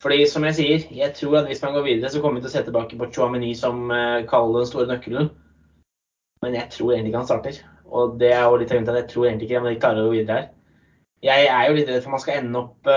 Fordi 0.00 0.24
som 0.26 0.46
jeg 0.48 0.56
sier, 0.56 0.86
jeg 0.96 1.14
tror 1.18 1.42
at 1.42 1.50
hvis 1.50 1.60
man 1.62 1.76
går 1.76 1.84
videre, 1.84 2.10
så 2.10 2.22
kommer 2.22 2.40
vi 2.40 2.46
til 2.46 2.50
å 2.50 2.54
se 2.54 2.62
tilbake 2.66 2.96
på 2.98 3.10
Chouameni 3.12 3.52
som 3.58 3.84
uh, 3.92 4.24
kaller 4.30 4.62
den 4.62 4.70
store 4.70 4.88
nøkkelen. 4.88 5.28
Men 6.42 6.56
jeg 6.56 6.72
tror 6.72 6.94
egentlig 6.94 7.12
ikke 7.12 7.20
han 7.20 7.28
starter. 7.28 7.60
Og 7.90 8.16
det 8.22 8.32
er 8.32 8.46
jo 8.46 8.56
litt 8.56 8.72
av 8.72 8.78
grunnen 8.78 8.88
til 8.88 8.96
at 8.96 9.02
jeg 9.02 9.10
tror 9.12 9.28
egentlig 9.28 9.50
ikke 9.50 9.62
de 9.66 9.76
klarer 9.82 10.02
å 10.02 10.08
gå 10.08 10.16
videre 10.16 10.38
her. 10.38 10.50
Jeg 11.20 11.48
er 11.52 11.66
jo 11.68 11.76
litt 11.76 11.90
redd 11.90 12.02
for 12.02 12.14
man 12.14 12.22
skal 12.22 12.40
ende 12.40 12.62
opp 12.62 12.88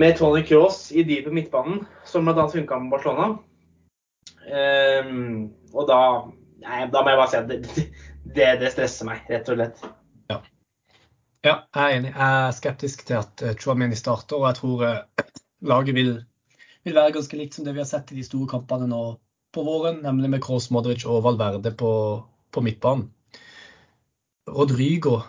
med 0.00 0.16
Tony 0.16 0.40
Cross 0.48 0.78
i 0.96 1.04
dypet 1.04 1.34
midtbanen, 1.36 1.82
som 2.08 2.24
bl.a. 2.24 2.46
funka 2.48 2.78
med 2.80 2.94
Barcelona. 2.94 3.26
Um, 4.46 5.50
og 5.74 5.90
da, 5.90 6.00
nei, 6.64 6.86
da 6.88 7.02
må 7.02 7.12
jeg 7.12 7.20
bare 7.20 7.28
si 7.32 7.38
at 7.42 7.50
det, 7.50 7.84
det, 8.36 8.50
det 8.60 8.72
stresser 8.74 9.08
meg, 9.08 9.24
rett 9.32 9.48
og 9.52 9.58
slett. 9.58 9.86
Ja, 11.46 11.60
jeg 11.76 11.82
er 11.82 11.96
enig. 12.00 12.08
Jeg 12.10 12.46
er 12.46 12.54
skeptisk 12.56 13.04
til 13.06 13.20
at 13.20 13.42
eh, 13.44 13.54
Chouameni 13.60 13.96
starter, 13.98 14.40
og 14.40 14.48
jeg 14.48 14.58
tror 14.58 14.80
eh, 14.86 15.26
laget 15.68 15.94
vil, 15.94 16.16
vil, 16.82 16.96
være 16.96 17.12
ganske 17.14 17.38
likt 17.38 17.54
som 17.54 17.66
det 17.66 17.76
vi 17.76 17.82
har 17.84 17.86
sett 17.86 18.10
i 18.10 18.16
de 18.18 18.24
store 18.26 18.48
kampene 18.50 18.88
nå 18.90 19.02
på 19.54 19.62
våren, 19.66 20.00
nemlig 20.02 20.32
med 20.32 20.42
Kroos, 20.42 20.72
Modric 20.74 21.04
og 21.06 21.22
Valverde 21.22 21.70
på, 21.78 21.90
på 22.50 22.62
midtbanen. 22.66 23.06
Rodrigo, 24.50 25.20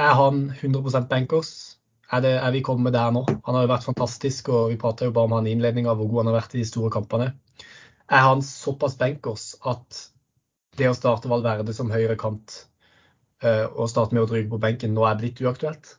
er 0.00 0.12
han 0.20 0.50
100 0.58 1.06
bankers? 1.08 1.54
Er, 2.12 2.20
det, 2.22 2.34
er 2.36 2.52
vi 2.52 2.62
kommet 2.64 2.94
der 2.94 3.14
nå? 3.16 3.24
Han 3.46 3.56
har 3.56 3.64
jo 3.64 3.72
vært 3.72 3.88
fantastisk, 3.88 4.50
og 4.52 4.68
vi 4.74 4.78
prater 4.80 5.08
jo 5.08 5.16
bare 5.16 5.30
om 5.30 5.38
han 5.38 5.48
i 5.48 5.56
innledninga, 5.56 5.96
hvor 5.96 6.10
god 6.10 6.22
han 6.22 6.30
har 6.32 6.38
vært 6.42 6.54
i 6.54 6.60
de 6.60 6.68
store 6.68 6.92
kampene. 6.92 7.32
Er 8.06 8.28
han 8.28 8.44
såpass 8.44 8.94
bankers 9.00 9.54
at 9.66 10.04
det 10.78 10.90
å 10.90 10.96
starte 10.96 11.30
Valverde 11.30 11.74
som 11.76 11.92
høyre 11.92 12.16
kant 12.20 12.64
og 13.44 13.90
starte 13.92 14.16
med 14.16 14.22
å 14.22 14.24
Rodrigo 14.24 14.54
på 14.54 14.62
benken 14.62 14.94
nå 14.96 15.02
er 15.04 15.18
blitt 15.20 15.42
uaktuelt? 15.44 15.90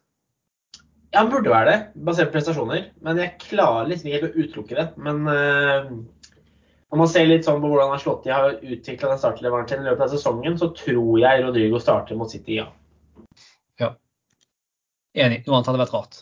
Ja, 1.12 1.20
han 1.20 1.30
burde 1.30 1.52
være 1.54 1.70
det, 1.70 2.04
basert 2.08 2.32
på 2.32 2.40
prestasjoner. 2.40 2.88
Men 3.06 3.22
jeg 3.22 3.36
klarer 3.44 3.92
liksom 3.92 4.10
ikke 4.10 4.32
å 4.32 4.42
utelukke 4.42 4.78
det. 4.80 4.88
Men 5.06 5.22
når 6.88 7.02
man 7.02 7.10
ser 7.12 7.28
litt 7.28 7.44
sånn 7.44 7.60
på 7.60 7.68
hvordan 7.68 7.92
han 7.92 8.32
har 8.32 8.60
utvikla 8.64 9.10
den 9.12 9.20
startleveren 9.20 9.68
til 9.68 9.82
i 9.82 9.88
løpet 9.90 10.06
av 10.06 10.14
sesongen, 10.14 10.56
så 10.60 10.70
tror 10.76 11.18
jeg 11.20 11.44
Rodrigo 11.44 11.82
starter 11.84 12.16
mot 12.20 12.32
City, 12.32 12.62
ja. 12.62 12.70
Ja. 13.82 13.92
Enig. 15.18 15.42
Noe 15.44 15.58
annet 15.58 15.68
hadde 15.68 15.82
vært 15.82 15.96
rart. 15.98 16.22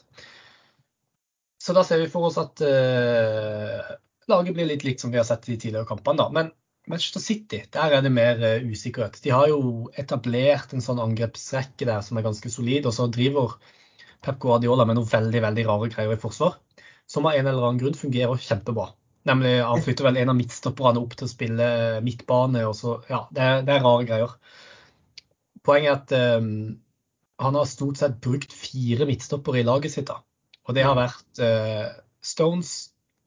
Så 1.62 1.74
da 1.78 1.84
ser 1.86 2.02
vi 2.02 2.10
for 2.10 2.32
oss 2.32 2.40
at 2.42 2.62
uh, 2.66 3.94
laget 4.32 4.58
blir 4.58 4.70
litt 4.70 4.86
likt 4.86 5.06
som 5.06 5.14
vi 5.14 5.22
har 5.22 5.28
sett 5.28 5.46
i 5.50 5.58
tidligere 5.58 5.86
kampene. 5.90 6.18
da. 6.24 6.28
Men 6.34 6.52
Manchester 6.88 7.22
City, 7.24 7.64
der 7.74 7.94
er 7.98 8.04
det 8.06 8.12
mer 8.14 8.42
uh, 8.42 8.66
usikkerhet. 8.70 9.18
De 9.24 9.32
har 9.34 9.50
jo 9.50 9.90
etablert 9.98 10.74
en 10.74 10.84
sånn 10.86 11.02
angrepsrekke 11.02 11.88
der 11.88 12.04
som 12.06 12.20
er 12.20 12.26
ganske 12.28 12.52
solid, 12.54 12.86
og 12.86 12.94
så 12.94 13.08
driver 13.10 13.56
Pep 14.26 14.38
Guardiola 14.42 14.86
med 14.86 15.00
noen 15.00 15.10
veldig 15.10 15.42
veldig 15.48 15.66
rare 15.66 15.90
greier 15.94 16.14
i 16.14 16.22
forsvar, 16.22 16.60
som 17.10 17.26
av 17.26 17.38
en 17.38 17.50
eller 17.50 17.66
annen 17.66 17.82
grunn 17.82 17.98
fungerer 17.98 18.42
kjempebra. 18.42 18.92
Nemlig 19.26 19.56
Han 19.66 19.82
flytter 19.82 20.06
vel 20.06 20.20
en 20.22 20.32
av 20.34 20.38
midtstopperne 20.38 21.02
opp 21.02 21.16
til 21.18 21.26
å 21.26 21.32
spille 21.32 21.68
midtbane. 22.06 22.62
og 22.70 22.76
så, 22.78 23.00
ja, 23.10 23.24
Det 23.34 23.42
er, 23.42 23.64
det 23.66 23.74
er 23.74 23.86
rare 23.86 24.06
greier. 24.06 24.36
Poenget 25.66 26.14
er 26.14 26.36
at 26.36 26.44
um, 26.44 26.78
han 27.42 27.58
har 27.58 27.66
stort 27.66 27.98
sett 27.98 28.20
brukt 28.22 28.54
fire 28.54 29.08
midtstoppere 29.10 29.64
i 29.64 29.66
laget 29.66 29.96
sitt. 29.96 30.12
da. 30.14 30.22
Og 30.70 30.78
det 30.78 30.86
har 30.86 30.98
vært 31.00 31.42
uh, 31.42 31.90
Stones, 32.22 32.76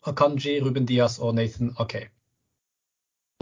Akanji, 0.06 0.60
Ruben 0.62 0.86
Diaz 0.86 1.18
og 1.18 1.34
Nathan 1.34 1.74
Akay 1.82 2.06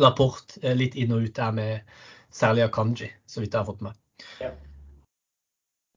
rapport 0.02 0.58
eh, 0.62 0.76
litt 0.76 0.96
inn 0.98 1.14
og 1.16 1.24
ut 1.24 1.36
der 1.36 1.54
med 1.56 1.96
særlig 2.34 2.66
Akanji, 2.66 3.08
så 3.26 3.40
vidt 3.40 3.54
jeg 3.54 3.62
har 3.62 3.68
fått 3.68 3.84
med. 3.84 3.96
Ja. 4.42 4.50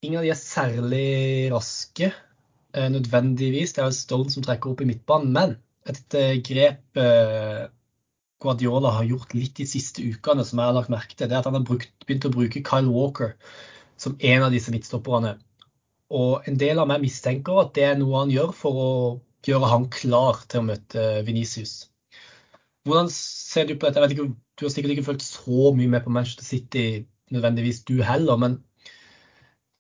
Ingen 0.06 0.22
av 0.22 0.28
de 0.28 0.32
er 0.32 0.40
særlig 0.40 1.08
raske 1.52 2.08
eh, 2.08 2.88
nødvendigvis. 2.94 3.76
Det 3.76 3.84
er 3.84 3.96
Stone 3.96 4.32
som 4.32 4.46
trekker 4.46 4.72
opp 4.72 4.84
i 4.86 4.88
midtbanen. 4.88 5.34
Men 5.36 5.58
et 5.90 6.16
eh, 6.16 6.38
grep 6.46 7.02
Guardiola 8.40 8.94
har 8.96 9.10
gjort 9.10 9.36
litt 9.36 9.58
de 9.60 9.68
siste 9.68 10.06
ukene, 10.06 10.46
som 10.48 10.62
jeg 10.62 10.72
har 10.72 10.78
lagt 10.78 10.94
merke 10.94 11.12
til, 11.12 11.28
det 11.28 11.36
er 11.36 11.42
at 11.42 11.50
han 11.50 11.58
har 11.58 11.68
brukt, 11.68 11.92
begynt 12.06 12.30
å 12.30 12.32
bruke 12.32 12.64
Kyle 12.64 12.88
Walker 12.88 13.34
som 14.00 14.16
en 14.16 14.46
av 14.46 14.56
disse 14.56 14.72
midtstopperne. 14.72 15.36
Og 16.16 16.48
en 16.48 16.56
del 16.58 16.80
av 16.80 16.88
meg 16.88 17.04
mistenker 17.04 17.60
at 17.66 17.74
det 17.76 17.84
er 17.84 18.00
noe 18.00 18.24
han 18.24 18.32
gjør 18.32 18.56
for 18.56 18.80
å 18.80 18.92
gjøre 19.44 19.74
han 19.74 19.90
klar 19.92 20.40
til 20.48 20.64
å 20.64 20.70
møte 20.72 21.10
Venicius. 21.28 21.89
Hvordan 22.88 23.10
ser 23.14 23.68
du 23.68 23.76
på 23.76 23.88
dette? 23.88 24.00
Jeg 24.00 24.08
vet 24.08 24.18
ikke, 24.18 24.36
Du 24.60 24.66
har 24.66 24.72
sikkert 24.74 24.92
ikke 24.96 25.08
følt 25.08 25.24
så 25.24 25.72
mye 25.76 25.88
med 25.88 26.04
på 26.04 26.12
Manchester 26.12 26.46
City 26.46 27.06
nødvendigvis 27.32 27.84
du 27.88 28.02
heller, 28.04 28.38
men 28.38 28.64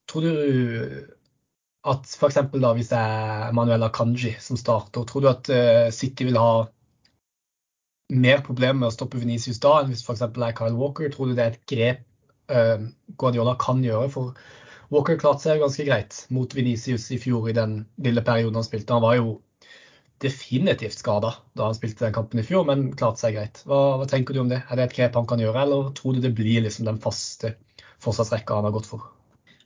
tror 0.08 0.22
du 0.22 0.34
at 1.90 2.06
f.eks. 2.06 2.38
hvis 2.52 2.92
det 2.92 3.00
er 3.00 3.52
Manuel 3.56 3.84
Akanji 3.84 4.36
som 4.40 4.58
starter, 4.58 5.04
tror 5.04 5.24
du 5.24 5.30
at 5.30 5.50
uh, 5.50 5.92
City 5.92 6.28
vil 6.28 6.38
ha 6.38 6.68
mer 8.10 8.42
problemer 8.46 8.80
med 8.82 8.90
å 8.90 8.94
stoppe 8.94 9.22
Venicius 9.22 9.62
da 9.64 9.80
enn 9.80 9.92
hvis 9.92 10.04
f.eks. 10.06 10.26
er 10.28 10.56
Kyle 10.58 10.78
Walker? 10.78 11.10
Tror 11.14 11.30
du 11.30 11.38
det 11.38 11.46
er 11.46 11.58
et 11.58 11.68
grep 11.70 12.06
uh, 12.52 12.88
Guardiola 13.18 13.56
kan 13.62 13.84
gjøre? 13.86 14.10
For 14.14 14.34
Walker 14.94 15.20
klarte 15.22 15.46
seg 15.46 15.62
ganske 15.64 15.86
greit 15.88 16.24
mot 16.34 16.56
Venicius 16.56 17.10
i 17.14 17.20
fjor 17.22 17.50
i 17.50 17.58
den 17.58 17.84
lille 18.02 18.26
perioden 18.26 18.58
han 18.60 18.68
spilte. 18.68 18.96
Han 18.96 19.06
var 19.06 19.20
jo 19.20 19.38
definitivt 20.22 21.00
skada 21.00 21.34
da 21.58 21.70
han 21.70 21.78
spilte 21.78 22.06
den 22.06 22.16
kampen 22.16 22.42
i 22.42 22.46
fjor, 22.46 22.66
men 22.68 22.90
klarte 22.98 23.24
seg 23.24 23.38
greit. 23.38 23.62
Hva, 23.68 24.00
hva, 24.00 24.08
tenker 24.10 24.36
du 24.36 24.44
om 24.44 24.52
det? 24.52 24.62
Er 24.68 24.80
det 24.80 24.90
et 24.90 24.98
grep 24.98 25.16
han 25.20 25.30
kan 25.30 25.42
gjøre, 25.42 25.64
eller 25.64 25.94
tror 25.98 26.18
du 26.18 26.24
det 26.24 26.36
blir 26.38 26.66
liksom 26.66 26.88
den 26.90 27.00
faste 27.02 27.56
forsvarsrekka 28.04 28.60
han 28.60 28.68
har 28.68 28.76
gått 28.76 28.90
for? 28.90 29.08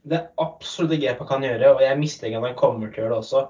Det 0.04 0.20
er 0.20 0.30
absolutt 0.44 0.96
et 0.98 1.04
grep 1.06 1.22
han 1.24 1.32
kan 1.32 1.46
gjøre, 1.48 1.76
og 1.76 1.84
jeg 1.86 2.00
mistenker 2.00 2.40
at 2.40 2.50
han 2.52 2.60
kommer 2.60 2.92
til 2.92 3.04
å 3.04 3.06
gjøre 3.06 3.16
det 3.16 3.22
også. 3.24 3.44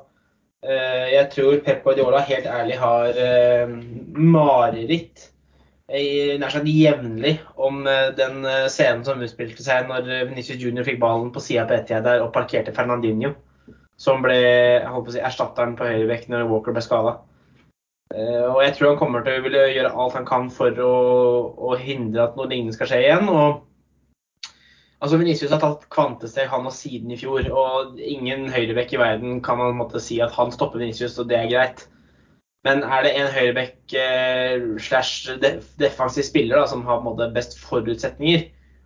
Eh, 0.63 1.05
jeg 1.11 1.29
tror 1.33 1.61
Pep 1.65 1.83
Guardiola 1.83 2.23
helt 2.23 2.47
ærlig 2.47 2.79
har 2.79 3.19
eh, 3.19 3.77
mareritt 4.15 5.29
nær 5.93 6.49
sagt 6.49 6.69
jevnlig 6.71 7.33
om 7.59 7.81
eh, 7.89 8.13
den 8.15 8.45
scenen 8.71 9.03
som 9.05 9.21
utspilte 9.21 9.65
seg 9.65 9.89
når 9.89 10.07
Venezia 10.29 10.55
Junior 10.55 10.87
fikk 10.87 11.01
ballen 11.01 11.33
på 11.35 11.43
sida 11.43 11.65
på 11.67 11.75
Etiad 11.75 12.07
der 12.07 12.23
og 12.23 12.31
parkerte 12.33 12.71
Fernandinho 12.73 13.33
som 14.03 14.23
ble 14.25 14.39
si, 15.11 15.21
erstatteren 15.23 15.77
på 15.79 15.87
høyrebekk 15.87 16.27
når 16.31 16.49
Walker 16.51 16.75
ble 16.75 16.83
skada. 16.83 17.17
Uh, 18.13 18.49
og 18.51 18.59
jeg 18.61 18.75
tror 18.75 18.91
han 18.91 18.99
kommer 18.99 19.23
til 19.25 19.39
å 19.39 19.43
ville 19.45 19.61
gjøre 19.73 19.93
alt 19.97 20.17
han 20.19 20.27
kan 20.27 20.49
for 20.53 20.77
å, 20.83 20.95
å 21.71 21.77
hindre 21.79 22.27
at 22.27 22.35
noe 22.37 22.49
lignende 22.51 22.75
skal 22.75 22.91
skje 22.91 22.99
igjen. 23.05 23.31
og 23.31 23.63
Altså 25.03 25.17
Venicius 25.19 25.51
har 25.51 25.59
tatt 25.59 25.89
kvantesteg 25.91 26.47
han 26.47 26.67
og 26.69 26.71
siden 26.71 27.11
i 27.11 27.17
fjor, 27.19 27.43
og 27.51 27.97
ingen 27.99 28.45
høyrebekk 28.53 28.93
i 28.95 28.99
verden 29.01 29.41
kan 29.43 29.59
man 29.59 29.75
måtte 29.75 29.99
si 29.99 30.21
at 30.23 30.31
han 30.37 30.53
stopper 30.53 30.79
Venicius, 30.79 31.17
og 31.19 31.27
det 31.27 31.41
er 31.41 31.49
greit. 31.51 31.83
Men 32.63 32.85
er 32.87 33.03
det 33.03 33.11
en 33.19 33.33
høyrebekk 33.33 33.95
eh, 33.99 34.63
slash 34.79 35.33
defensiv 35.81 36.23
spiller 36.23 36.61
da, 36.61 36.69
som 36.71 36.85
har 36.87 37.03
måte, 37.03 37.27
best 37.35 37.57
forutsetninger 37.59 38.45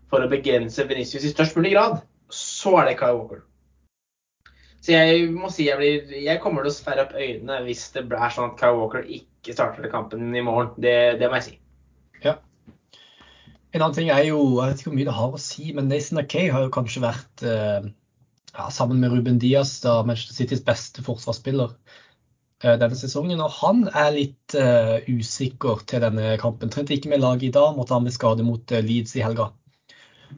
for 0.10 0.26
å 0.26 0.32
begrense 0.32 0.88
Venicius 0.90 1.28
i 1.28 1.36
størst 1.36 1.60
mulig 1.60 1.76
grad, 1.76 2.02
så 2.34 2.74
er 2.82 2.90
det 2.90 2.98
Kyle 2.98 3.20
Walker. 3.20 3.44
Så 4.88 4.93
jeg 4.95 5.32
må 5.36 5.50
si 5.52 5.65
jeg, 5.67 5.76
blir, 5.82 6.12
jeg 6.23 6.39
kommer 6.39 6.63
til 6.63 6.71
å 6.71 6.78
sperre 6.78 7.04
opp 7.04 7.15
øynene 7.19 7.58
hvis 7.65 7.89
det 7.91 8.06
er 8.08 8.30
sånn 8.32 8.54
at 8.54 8.60
Kyle 8.62 8.78
Walker 8.78 9.04
ikke 9.04 9.52
starter 9.52 9.89
kampen 9.91 10.30
i 10.32 10.43
morgen. 10.45 10.69
Det, 10.80 11.17
det, 11.19 11.28
må 11.28 11.41
jeg 11.41 11.43
si. 11.43 11.56
Ja. 12.23 12.38
En 13.76 13.82
annen 13.82 13.97
ting 13.97 14.13
er 14.15 14.21
jo, 14.30 14.38
jeg 14.62 14.69
vet 14.69 14.80
ikke 14.80 14.93
hvor 14.93 14.95
mye 14.95 15.08
det 15.10 15.15
har 15.17 15.34
å 15.36 15.41
si, 15.43 15.65
men 15.76 15.89
Nathan 15.91 16.21
Akay 16.21 16.47
har 16.54 16.63
jo 16.63 16.71
kanskje 16.71 17.04
vært 17.04 17.43
eh, 17.43 17.89
ja, 18.54 18.67
sammen 18.71 19.02
med 19.04 19.12
Ruben 19.12 19.41
Diaz 19.43 19.73
da 19.84 19.97
Manchester 20.08 20.38
Citys 20.38 20.63
beste 20.63 21.04
forsvarsspiller. 21.04 21.76
denne 22.63 22.95
sesongen. 22.95 23.43
Og 23.43 23.52
han 23.60 23.84
er 23.91 24.15
litt 24.15 24.56
uh, 24.58 25.04
usikker 25.06 25.84
til 25.86 26.02
denne 26.02 26.32
kampen. 26.41 26.71
Trente 26.71 26.95
ikke 26.95 27.12
med 27.12 27.21
laget 27.21 27.52
i 27.52 27.52
dag, 27.60 27.76
måtte 27.76 27.93
han 27.93 28.08
med 28.08 28.15
skade 28.15 28.47
mot 28.47 28.71
Leeds 28.71 29.19
i 29.19 29.21
helga. 29.21 29.52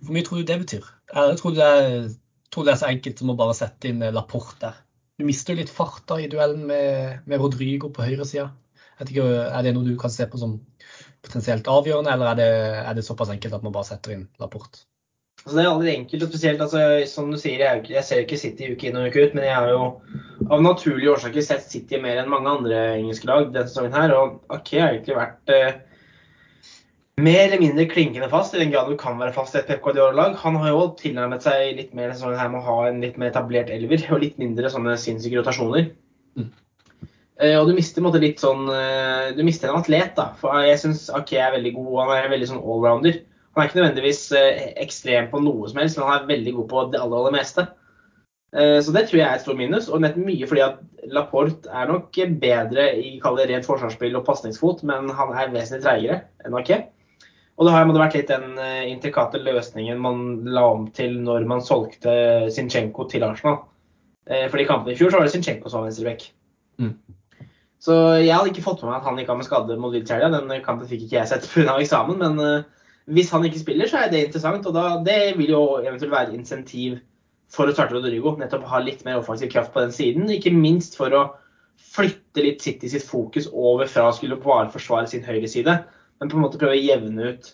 Hvor 0.02 0.18
mye 0.18 0.26
tror 0.26 0.42
du 0.42 0.50
det 0.50 0.58
betyr? 0.66 0.90
Jeg 1.14 1.38
tror 1.40 1.56
det 1.56 1.70
er, 1.70 2.10
tror 2.54 2.68
det 2.68 2.74
er 2.74 2.82
så 2.82 2.90
enkelt 2.90 3.22
som 3.22 3.34
å 3.34 3.38
bare 3.40 3.58
sette 3.58 3.92
inn 3.92 4.04
Laporte 4.16 4.64
der. 4.64 4.80
Du 5.20 5.26
mister 5.28 5.54
jo 5.54 5.60
litt 5.60 5.72
fart 5.74 6.06
da 6.08 6.16
i 6.22 6.30
duellen 6.32 6.64
med, 6.70 7.26
med 7.28 7.42
Rodrigo 7.42 7.90
på 7.92 8.06
høyresida. 8.08 8.50
Er 9.00 9.64
det 9.64 9.74
noe 9.76 9.88
du 9.88 9.98
kan 10.00 10.12
se 10.12 10.26
på 10.28 10.40
som 10.40 10.58
potensielt 11.24 11.68
avgjørende, 11.72 12.12
eller 12.14 12.32
er 12.32 12.40
det, 12.40 12.52
er 12.84 12.96
det 12.96 13.04
såpass 13.08 13.32
enkelt 13.34 13.58
at 13.58 13.66
man 13.66 13.76
bare 13.76 13.88
setter 13.88 14.16
inn 14.16 14.30
Laporte? 14.40 14.86
Altså, 15.40 15.56
det 15.56 15.64
er 15.64 15.70
aldri 15.72 15.92
enkelt, 15.96 16.24
og 16.24 16.32
spesielt 16.34 16.64
altså, 16.64 16.80
som 17.08 17.30
du 17.32 17.38
sier, 17.40 17.62
jeg, 17.64 17.84
jeg, 17.94 18.04
ser 18.08 18.24
ikke 18.26 18.40
City 18.40 18.74
uke 18.74 18.90
inn 18.90 18.98
og 19.00 19.08
uke 19.08 19.24
ut, 19.24 19.36
men 19.38 19.48
jeg 19.48 19.56
har 19.56 19.70
jo 19.72 19.86
av 20.50 20.64
naturlige 20.64 21.14
årsaker 21.14 21.46
sett 21.46 21.68
City 21.68 22.00
mer 22.02 22.20
enn 22.20 22.32
mange 22.32 22.52
andre 22.52 22.82
engelske 22.98 23.30
lag 23.30 23.48
denne 23.54 23.68
sesongen 23.70 23.96
her. 23.96 24.16
Og 24.18 24.56
Ake 24.56 24.82
har 24.82 24.92
egentlig 24.92 25.16
vært 25.16 25.54
eh, 25.56 25.80
mer 27.20 27.42
eller 27.46 27.62
mindre 27.62 27.86
klinkende 27.90 28.30
fast, 28.32 28.56
i 28.56 28.62
den 28.62 28.72
grad 28.74 28.90
du 28.90 28.98
kan 29.00 29.20
være 29.20 29.34
fast 29.36 29.56
i 29.56 29.60
et 29.62 29.68
Pep 29.70 29.82
Guardiola-lag. 29.84 30.38
Han 30.44 30.58
har 30.62 30.72
jo 30.72 30.88
tilnærmet 31.00 31.46
seg 31.46 31.76
litt 31.78 31.94
mer 31.98 32.14
sånn 32.18 32.38
her 32.38 32.52
med 32.52 32.62
å 32.62 32.68
ha 32.68 32.78
en 32.90 33.00
litt 33.04 33.20
mer 33.20 33.32
etablert 33.34 33.72
elver, 33.74 34.04
og 34.14 34.24
litt 34.24 34.40
mindre 34.42 34.72
sånne 34.72 34.96
sinnssyke 35.00 35.40
rotasjoner. 35.40 35.92
Mm. 36.40 36.50
Eh, 37.40 37.56
og 37.56 37.70
du 37.70 37.74
mister 37.78 38.04
måte, 38.04 38.20
litt 38.20 38.42
sånn 38.42 38.66
eh, 38.68 39.30
Du 39.38 39.46
mister 39.48 39.72
en 39.72 39.80
atlet, 39.80 40.12
da. 40.18 40.34
For 40.42 40.60
jeg 40.68 40.82
syns 40.82 41.08
Ake 41.16 41.40
er 41.40 41.56
veldig 41.56 41.72
god. 41.78 41.92
Han 42.02 42.14
er 42.18 42.32
veldig 42.34 42.50
sånn 42.52 42.62
allrounder. 42.62 43.22
Han 43.56 43.64
er 43.64 43.70
ikke 43.70 43.80
nødvendigvis 43.80 44.24
eh, 44.38 44.64
ekstrem 44.84 45.30
på 45.32 45.42
noe 45.44 45.70
som 45.72 45.80
helst, 45.82 45.98
men 46.00 46.10
han 46.10 46.22
er 46.22 46.32
veldig 46.34 46.56
god 46.60 46.70
på 46.72 46.86
det 46.94 47.02
aller, 47.02 47.22
aller 47.22 47.38
meste. 47.40 47.66
Eh, 48.56 48.78
så 48.84 48.94
det 48.96 49.08
tror 49.08 49.22
jeg 49.22 49.28
er 49.28 49.40
et 49.40 49.46
stort 49.46 49.60
minus. 49.60 49.90
Og 49.90 50.04
nett 50.04 50.20
mye 50.20 50.48
fordi 50.50 50.66
at 50.68 50.80
Laporte 51.16 51.72
er 51.72 51.90
nok 51.90 52.22
bedre 52.42 52.92
i 53.00 53.18
det 53.24 53.50
rent 53.50 53.68
forsvarsspill 53.68 54.20
og 54.20 54.26
pasningsfot, 54.28 54.84
men 54.88 55.10
han 55.16 55.34
er 55.34 55.54
vesentlig 55.56 55.86
treigere 55.88 56.22
enn 56.46 56.58
Ake. 56.60 56.84
Og 57.60 57.68
det 57.68 57.76
har 57.76 57.90
vært 57.92 58.16
litt 58.16 58.32
den 58.32 58.56
eh, 58.64 58.88
intrikate 58.88 59.42
løsningen 59.44 60.00
man 60.00 60.22
la 60.48 60.64
om 60.72 60.88
til 60.96 61.18
når 61.26 61.48
man 61.50 61.64
solgte 61.66 62.14
Zinchenko 62.56 63.08
til 63.12 63.26
Arsenal. 63.28 63.66
For 64.30 64.62
i 64.62 64.66
kampen 64.70 64.94
i 64.94 64.96
fjor 64.96 65.10
så 65.10 65.18
var 65.18 65.26
det 65.26 65.34
Zinchenko 65.34 65.72
som 65.72 65.82
var 65.82 65.88
venstreback. 65.90 66.28
Mm. 66.78 66.92
Så 67.82 67.96
jeg 68.22 68.30
hadde 68.30 68.52
ikke 68.52 68.62
fått 68.62 68.84
med 68.84 68.92
meg 68.92 69.00
at 69.00 69.08
han 69.10 69.18
gikk 69.18 69.32
av 69.34 69.40
med 69.40 69.48
skade 69.48 69.78
mot 69.82 69.96
Viltjelja. 69.96 70.30
Den 70.30 70.52
kampen 70.62 70.86
fikk 70.86 71.08
ikke 71.08 71.18
jeg 71.18 71.32
sett 71.32 71.48
pga. 71.50 71.80
eksamen, 71.82 72.22
men 72.22 72.62
hvis 73.10 73.32
han 73.34 73.46
ikke 73.48 73.64
spiller, 73.64 73.90
så 73.90 74.04
er 74.04 74.12
det 74.12 74.22
interessant. 74.28 74.68
Og 74.70 74.76
da, 74.76 75.00
det 75.06 75.36
vil 75.40 75.54
jo 75.56 75.64
eventuelt 75.82 76.14
være 76.14 76.38
insentiv 76.38 77.00
for 77.50 77.70
å 77.70 77.74
starte 77.74 77.96
Rodrigo. 77.98 78.36
Nettopp 78.38 78.68
ha 78.70 78.82
litt 78.84 79.02
mer 79.08 79.20
offensiv 79.22 79.50
kraft 79.52 79.74
på 79.74 79.82
den 79.84 79.94
siden. 79.96 80.30
Ikke 80.34 80.54
minst 80.54 80.98
for 81.00 81.14
å 81.18 81.24
flytte 81.90 82.44
litt 82.46 82.62
City 82.64 82.92
sitt 82.92 83.06
fokus 83.08 83.50
over 83.50 83.90
fra 83.90 84.10
å 84.10 84.16
skulle 84.16 84.38
bare 84.44 84.70
forsvare 84.74 85.10
sin 85.10 85.26
høyre 85.26 85.50
side, 85.50 85.80
men 86.20 86.30
på 86.30 86.38
en 86.38 86.44
måte 86.44 86.60
prøve 86.60 86.76
å 86.76 86.82
jevne 86.84 87.32
ut 87.32 87.50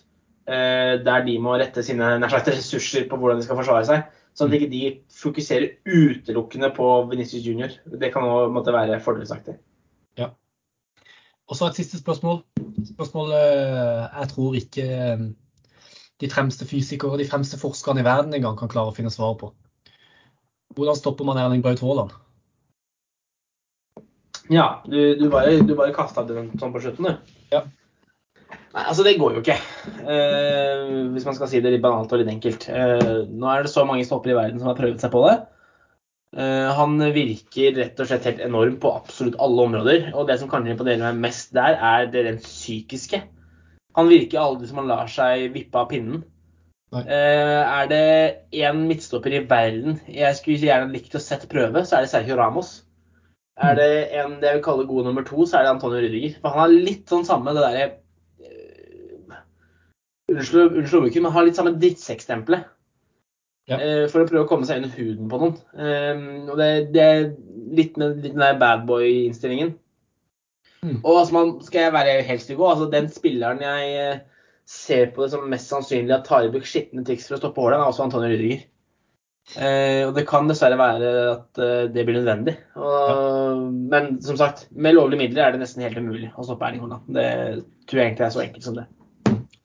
eh, 0.50 0.96
der 1.06 1.24
de 1.26 1.36
må 1.42 1.56
rette 1.60 1.84
sine 1.86 2.16
ressurser 2.50 3.06
på 3.10 3.18
hvordan 3.20 3.40
de 3.40 3.46
skal 3.46 3.60
forsvare 3.60 3.86
seg. 3.88 4.06
Sånn 4.36 4.50
at 4.50 4.58
ikke 4.58 4.72
de 4.72 4.82
fokuserer 5.16 5.78
utelukkende 5.88 6.68
på 6.76 6.88
Venezia 7.08 7.40
Junior. 7.40 7.72
Det 7.88 8.10
kan 8.12 8.26
også 8.26 8.74
være 8.74 9.00
fordelsaktig. 9.00 9.56
Ja. 10.20 10.34
Og 11.48 11.56
så 11.56 11.70
et 11.70 11.78
siste 11.80 12.02
spørsmål. 12.02 12.42
Spørsmålet 12.90 13.46
eh, 13.46 14.02
Jeg 14.20 14.32
tror 14.34 14.58
ikke 14.60 14.86
de 16.20 16.28
fremste 16.32 16.68
fysikere 16.68 17.14
og 17.14 17.20
de 17.20 17.28
fremste 17.28 17.58
forskerne 17.60 18.00
i 18.02 18.06
verden 18.06 18.34
engang 18.36 18.56
kan 18.58 18.70
klare 18.72 18.92
å 18.92 18.96
finne 18.96 19.12
svar 19.12 19.36
på. 19.40 19.50
Hvordan 20.76 20.96
stopper 20.98 21.28
man 21.28 21.40
Erling 21.40 21.64
Braut 21.64 21.80
Haaland? 21.80 22.12
Ja, 24.52 24.82
du, 24.86 25.16
du 25.18 25.26
bare, 25.30 25.56
du 25.64 25.74
bare 25.74 25.94
kasta 25.96 26.22
den 26.28 26.52
sånn 26.60 26.72
på 26.74 26.82
slutten, 26.84 27.08
du. 27.08 27.34
Ja. 27.52 27.64
Nei, 28.76 28.84
altså 28.84 29.04
det 29.06 29.16
går 29.16 29.36
jo 29.36 29.42
ikke. 29.42 29.56
Uh, 30.04 31.12
hvis 31.14 31.24
man 31.24 31.36
skal 31.38 31.48
si 31.48 31.62
det 31.64 31.72
litt 31.72 31.84
banalt 31.84 32.12
og 32.12 32.20
litt 32.20 32.32
enkelt. 32.32 32.66
Uh, 32.68 33.24
nå 33.30 33.48
er 33.48 33.64
det 33.64 33.72
så 33.72 33.86
mange 33.88 34.04
stoppere 34.04 34.34
i 34.34 34.38
verden 34.38 34.60
som 34.60 34.68
har 34.68 34.78
prøvd 34.78 35.00
seg 35.00 35.12
på 35.14 35.22
det. 35.24 35.36
Uh, 36.36 36.68
han 36.76 36.98
virker 37.14 37.76
rett 37.78 38.02
og 38.02 38.10
slett 38.10 38.28
helt 38.28 38.42
enorm 38.44 38.76
på 38.82 38.92
absolutt 38.92 39.38
alle 39.40 39.66
områder. 39.70 40.08
Og 40.12 40.28
det 40.28 40.38
som 40.42 40.50
kanskje 40.52 40.74
imponerer 40.74 41.00
meg 41.06 41.24
mest 41.24 41.54
der, 41.56 41.80
er 41.80 42.10
det 42.12 42.26
rent 42.26 42.44
psykiske. 42.44 43.22
Han 43.96 44.12
virker 44.12 44.42
aldri 44.42 44.68
som 44.68 44.82
han 44.82 44.90
lar 44.92 45.08
seg 45.08 45.48
vippe 45.56 45.80
av 45.80 45.88
pinnen. 45.92 46.24
Er 46.96 47.88
det 47.90 48.04
én 48.54 48.84
midtstopper 48.86 49.34
i 49.34 49.40
verden 49.48 49.96
jeg 50.06 50.36
skulle 50.38 50.68
gjerne 50.68 50.92
likt 50.94 51.16
å 51.18 51.20
sett 51.20 51.48
prøve, 51.50 51.82
så 51.84 51.98
er 51.98 52.04
det 52.04 52.12
Sergio 52.12 52.36
Ramos. 52.38 52.76
Er 53.56 53.72
mm. 53.72 53.78
det 53.80 53.92
en 54.20 54.34
det 54.40 54.50
jeg 54.50 54.58
vil 54.58 54.64
kalle 54.64 54.88
god 54.88 55.08
nummer 55.08 55.24
to, 55.26 55.46
så 55.48 55.58
er 55.58 55.66
det 55.66 55.72
Antonio 55.74 56.02
Rüdiger. 56.04 56.36
For 56.42 56.52
han 56.52 56.62
har 56.62 56.74
litt 56.74 57.08
sånn 57.10 57.24
samme 57.28 57.56
det 57.56 57.64
derre 57.64 57.86
Unnskyld 60.36 60.78
ordbruken, 60.82 61.24
men 61.24 61.34
har 61.34 61.46
litt 61.46 61.58
samme 61.58 61.74
drittsekkstempelet. 61.80 62.68
Ja. 63.66 63.80
Uh, 63.80 64.04
for 64.12 64.22
å 64.22 64.28
prøve 64.28 64.44
å 64.44 64.50
komme 64.50 64.68
seg 64.68 64.82
under 64.82 64.92
huden 64.94 65.30
på 65.32 65.40
noen. 65.42 65.56
Uh, 65.74 66.46
og 66.52 66.60
det, 66.60 66.70
det, 66.94 67.02
er 67.02 67.26
litt 67.74 67.98
med, 67.98 68.20
litt 68.22 68.36
med 68.36 68.46
den 68.46 68.62
badboy-innstillingen. 68.62 69.74
Mm. 70.86 71.00
Og 71.02 71.18
altså, 71.18 71.34
man, 71.34 71.52
skal 71.66 71.86
jeg 71.86 71.96
være 71.96 72.22
helt 72.28 72.44
stygg 72.44 72.62
òg, 72.62 72.70
altså, 72.74 72.88
den 72.92 73.10
spilleren 73.10 73.62
jeg 73.64 73.92
eh, 73.98 74.22
ser 74.68 75.10
på 75.14 75.24
det 75.24 75.32
som 75.32 75.46
mest 75.50 75.70
sannsynlig 75.72 76.14
at 76.14 76.26
tar 76.28 76.46
i 76.46 76.50
bruk 76.52 76.66
skitne 76.68 77.04
triks 77.06 77.28
for 77.28 77.38
å 77.38 77.40
stoppe 77.40 77.62
Haaland, 77.62 77.82
er 77.82 77.92
også 77.92 78.06
Antonio 78.06 78.30
Rüdiger. 78.30 78.66
Eh, 79.62 80.02
og 80.08 80.16
det 80.16 80.24
kan 80.26 80.48
dessverre 80.50 80.78
være 80.78 81.10
at 81.30 81.60
uh, 81.62 81.84
det 81.94 82.02
blir 82.02 82.18
nødvendig. 82.18 82.56
Og, 82.74 82.94
ja. 83.06 83.58
Men 83.94 84.16
som 84.26 84.38
sagt, 84.40 84.64
med 84.74 84.96
lovlige 84.96 85.22
midler 85.22 85.44
er 85.44 85.54
det 85.54 85.62
nesten 85.62 85.84
helt 85.86 86.00
umulig 86.02 86.32
å 86.34 86.46
stoppe 86.46 86.66
Erling 86.66 86.82
Haaland. 86.82 87.06
Det 87.14 87.28
tror 87.86 88.00
jeg 88.00 88.10
egentlig 88.10 88.26
er 88.26 88.34
så 88.34 88.42
enkelt 88.42 88.66
som 88.66 88.78
det. 88.78 88.88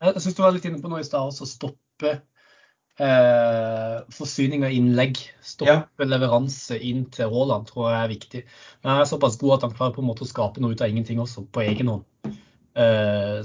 Jeg 0.02 0.24
syns 0.24 0.38
du 0.38 0.44
var 0.44 0.54
litt 0.56 0.66
inne 0.66 0.82
på 0.82 0.90
noe 0.90 1.02
i 1.04 1.06
stad, 1.06 1.30
å 1.30 1.48
stoppe 1.48 2.14
eh, 2.98 3.98
forsyning 4.16 4.66
av 4.66 4.74
innlegg. 4.74 5.20
Stoppe 5.46 5.70
ja. 5.70 6.08
leveranse 6.08 6.80
inn 6.82 7.06
til 7.14 7.30
Haaland 7.30 7.70
tror 7.70 7.92
jeg 7.92 8.00
er 8.00 8.14
viktig. 8.16 8.42
Men 8.82 8.94
han 8.94 9.04
er 9.04 9.12
såpass 9.12 9.38
god 9.42 9.60
at 9.60 9.68
han 9.68 9.76
klarer 9.76 9.94
på 9.96 10.02
en 10.04 10.10
måte 10.10 10.26
å 10.26 10.32
skape 10.32 10.64
noe 10.64 10.74
ut 10.74 10.82
av 10.82 10.90
ingenting 10.90 11.22
også, 11.22 11.46
på 11.54 11.66
egen 11.68 11.94
hånd. 11.94 12.34
Eh, 12.74 13.38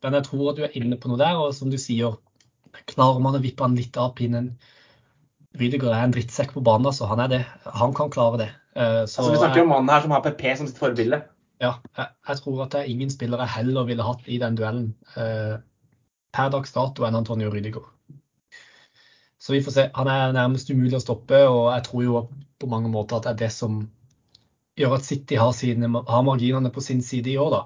men 0.00 0.16
jeg 0.18 0.26
tror 0.26 0.50
at 0.50 0.58
du 0.58 0.66
er 0.66 0.76
inne 0.80 0.98
på 0.98 1.12
noe 1.12 1.20
der, 1.20 1.38
og 1.38 1.54
som 1.54 1.70
du 1.70 1.78
sier, 1.78 2.18
klarer 2.90 3.22
man 3.22 3.38
å 3.38 3.42
vippe 3.42 3.66
han 3.66 3.78
litt 3.78 3.98
av 4.00 4.14
pinnen 4.18 4.54
Rydiger 5.58 5.90
er 5.90 6.04
en 6.06 6.12
drittsekk 6.14 6.52
på 6.54 6.62
banen, 6.62 6.86
altså. 6.86 7.08
Han 7.10 7.20
er 7.24 7.30
det. 7.32 7.40
Han 7.74 7.94
kan 7.96 8.10
klare 8.14 8.38
det. 8.38 8.48
Eh, 8.78 9.02
så, 9.10 9.18
altså, 9.18 9.32
vi 9.32 9.40
snakker 9.40 9.64
om 9.64 9.72
mannen 9.72 9.90
her 9.90 10.04
som 10.04 10.14
har 10.14 10.22
PP 10.22 10.44
som 10.60 10.68
sitt 10.70 10.78
forbilde. 10.78 11.24
Ja, 11.60 11.74
jeg, 11.96 12.08
jeg, 12.28 12.40
tror 12.40 12.62
at 12.64 12.72
det 12.72 12.80
er 12.80 12.92
ingen 12.92 13.10
spillere 13.12 13.46
heller 13.46 13.84
ville 13.88 14.04
hatt 14.06 14.28
i 14.28 14.38
den 14.40 14.56
duellen 14.56 14.94
eh, 15.20 15.58
per 16.32 16.52
dags 16.54 16.72
dato 16.72 17.04
enn 17.04 17.18
Antonio 17.18 17.50
Rydiger. 17.52 17.84
Så 19.40 19.52
vi 19.52 19.62
får 19.64 19.74
se. 19.74 19.86
Han 19.96 20.08
er 20.08 20.34
nærmest 20.36 20.70
umulig 20.72 20.98
å 20.98 21.02
stoppe, 21.04 21.42
og 21.48 21.70
jeg 21.72 21.84
tror 21.86 22.04
jo 22.04 22.22
på 22.60 22.68
mange 22.68 22.92
måter 22.92 23.18
at 23.18 23.28
det 23.28 23.32
er 23.32 23.42
det 23.44 23.52
som 23.54 23.80
gjør 24.80 24.96
at 24.96 25.06
City 25.06 25.36
har, 25.40 25.52
sine, 25.56 25.88
har 25.88 26.24
marginene 26.24 26.72
på 26.72 26.84
sin 26.84 27.00
side 27.04 27.32
i 27.32 27.38
år. 27.40 27.50
da. 27.54 27.62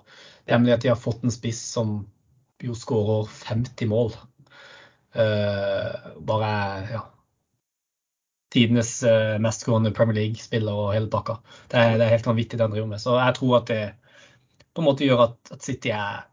Nemlig 0.55 0.75
at 0.75 0.85
de 0.85 0.93
har 0.93 1.01
fått 1.01 1.25
en 1.25 1.35
spiss 1.35 1.63
som 1.75 1.97
jo 2.63 2.75
skårer 2.79 3.31
50 3.31 3.91
mål. 3.91 4.15
Eh, 5.15 6.15
bare 6.27 6.53
ja, 6.91 7.03
tidenes 8.55 8.91
uh, 9.03 9.37
mestskårende 9.43 9.93
Premier 9.95 10.21
League-spiller 10.21 10.79
og 10.85 10.93
hele 10.95 11.11
pakka. 11.11 11.39
Det 11.71 11.81
er, 11.81 11.97
det 11.99 12.07
er 12.07 12.15
helt 12.15 12.29
vanvittig 12.29 12.59
det 12.59 12.67
han 12.67 12.75
driver 12.75 12.91
med. 12.93 13.03
Så 13.03 13.17
jeg 13.19 13.37
tror 13.39 13.57
at 13.59 13.73
det 13.73 13.83
på 14.75 14.83
en 14.83 14.89
måte 14.89 15.07
gjør 15.07 15.27
at, 15.29 15.39
at 15.55 15.65
City 15.67 15.93
er 15.95 16.25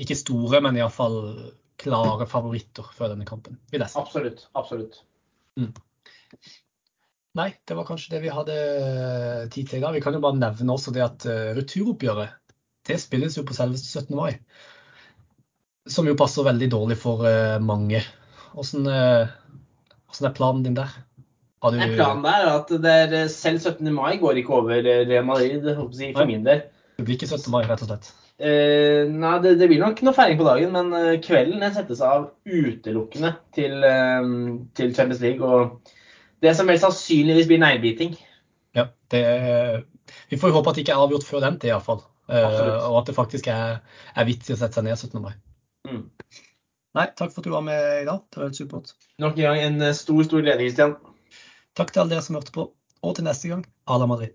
ikke 0.00 0.18
store, 0.18 0.60
men 0.64 0.76
iallfall 0.76 1.18
klare 1.80 2.26
favoritter 2.28 2.88
før 2.96 3.12
denne 3.12 3.28
kampen. 3.28 3.58
vil 3.72 3.84
jeg 3.84 3.92
si. 3.92 4.00
Absolutt. 4.00 4.46
Absolutt. 4.56 5.02
Mm. 5.60 5.72
Nei, 7.36 7.50
det 7.68 7.76
var 7.76 7.88
kanskje 7.88 8.14
det 8.14 8.22
vi 8.24 8.32
hadde 8.32 8.56
tid 9.52 9.68
til 9.68 9.80
i 9.80 9.84
dag. 9.84 9.92
Vi 9.96 10.02
kan 10.04 10.16
jo 10.16 10.22
bare 10.24 10.40
nevne 10.40 10.76
også 10.76 10.92
det 10.96 11.04
at 11.04 11.28
uh, 11.28 11.52
returoppgjøret 11.56 12.42
det 12.86 13.00
spilles 13.02 13.34
jo 13.34 13.42
på 13.44 13.56
selveste 13.56 14.04
17. 14.04 14.14
mai. 14.16 14.36
Som 15.90 16.06
jo 16.08 16.16
passer 16.18 16.46
veldig 16.46 16.68
dårlig 16.70 16.96
for 17.00 17.22
mange. 17.62 17.98
Hvordan, 18.52 18.86
hvordan, 20.16 20.30
er 20.30 20.36
planen 20.36 20.64
din 20.66 20.76
der? 20.78 20.92
Du... 21.66 21.74
Nei, 21.74 21.88
planen 21.96 22.22
der 22.22 22.44
er 22.44 22.52
at 22.52 22.70
er, 22.72 23.16
selv 23.32 23.58
17. 23.60 23.88
mai 23.94 24.18
går 24.20 24.38
ikke 24.42 24.54
over 24.54 24.76
Real 24.84 25.24
Madrid, 25.26 25.64
for 25.66 26.28
min 26.28 26.46
del. 26.46 26.62
Det 26.96 27.04
blir 27.04 27.18
ikke 27.18 27.28
17. 27.28 27.50
mai, 27.52 27.64
rett 27.68 27.82
og 27.84 27.90
slett? 27.90 28.12
Eh, 28.36 29.08
nei, 29.08 29.34
det, 29.40 29.54
det, 29.56 29.68
blir 29.70 29.80
nok 29.80 30.00
noe 30.04 30.16
feiring 30.16 30.36
på 30.36 30.46
dagen, 30.46 30.72
men 30.74 30.92
eh, 30.96 31.20
kvelden 31.24 31.62
den 31.64 31.72
settes 31.72 32.02
av 32.04 32.28
utelukkende 32.44 33.32
til, 33.56 33.78
eh, 33.84 34.28
til 34.76 34.92
Champions 34.96 35.22
League. 35.24 35.40
Og 35.40 35.94
det 36.44 36.52
som 36.56 36.68
vel 36.68 36.80
sannsynligvis 36.80 37.48
blir 37.48 37.62
neglebiting. 37.62 38.16
Ja, 38.76 38.90
det, 39.12 39.22
vi 40.28 40.38
får 40.40 40.52
håpe 40.52 40.70
at 40.70 40.76
det 40.76 40.84
ikke 40.84 40.98
er 40.98 41.06
avgjort 41.06 41.26
før 41.26 41.44
den 41.46 41.58
tid, 41.58 41.72
iallfall. 41.72 42.04
Uh, 42.26 42.90
og 42.90 42.96
at 43.00 43.06
det 43.06 43.14
faktisk 43.14 43.46
er, 43.52 43.76
er 44.18 44.26
vits 44.26 44.50
i 44.50 44.54
å 44.56 44.58
sette 44.58 44.74
seg 44.74 44.86
ned 44.86 44.98
17. 44.98 45.22
mai. 45.22 45.36
Mm. 45.86 46.02
Nei, 46.96 47.10
takk 47.12 47.34
for 47.34 47.42
at 47.42 47.48
du 47.48 47.52
var 47.52 47.64
med 47.66 47.82
i 48.02 48.06
dag. 48.08 48.22
Det 48.32 48.40
var 48.40 48.48
helt 48.48 48.56
supert. 48.56 48.94
Nok 49.20 49.36
en 49.36 49.44
gang 49.44 49.62
en 49.66 49.82
eh, 49.84 49.96
stor, 49.96 50.22
stor 50.24 50.44
glede, 50.44 50.64
Christian. 50.64 50.96
Takk 51.76 51.92
til 51.92 52.02
alle 52.02 52.16
dere 52.16 52.24
som 52.24 52.38
hørte 52.38 52.54
på. 52.54 52.70
Og 53.04 53.16
til 53.18 53.26
neste 53.26 53.52
gang, 53.52 53.66
Ala 53.92 54.08
Madrid. 54.08 54.32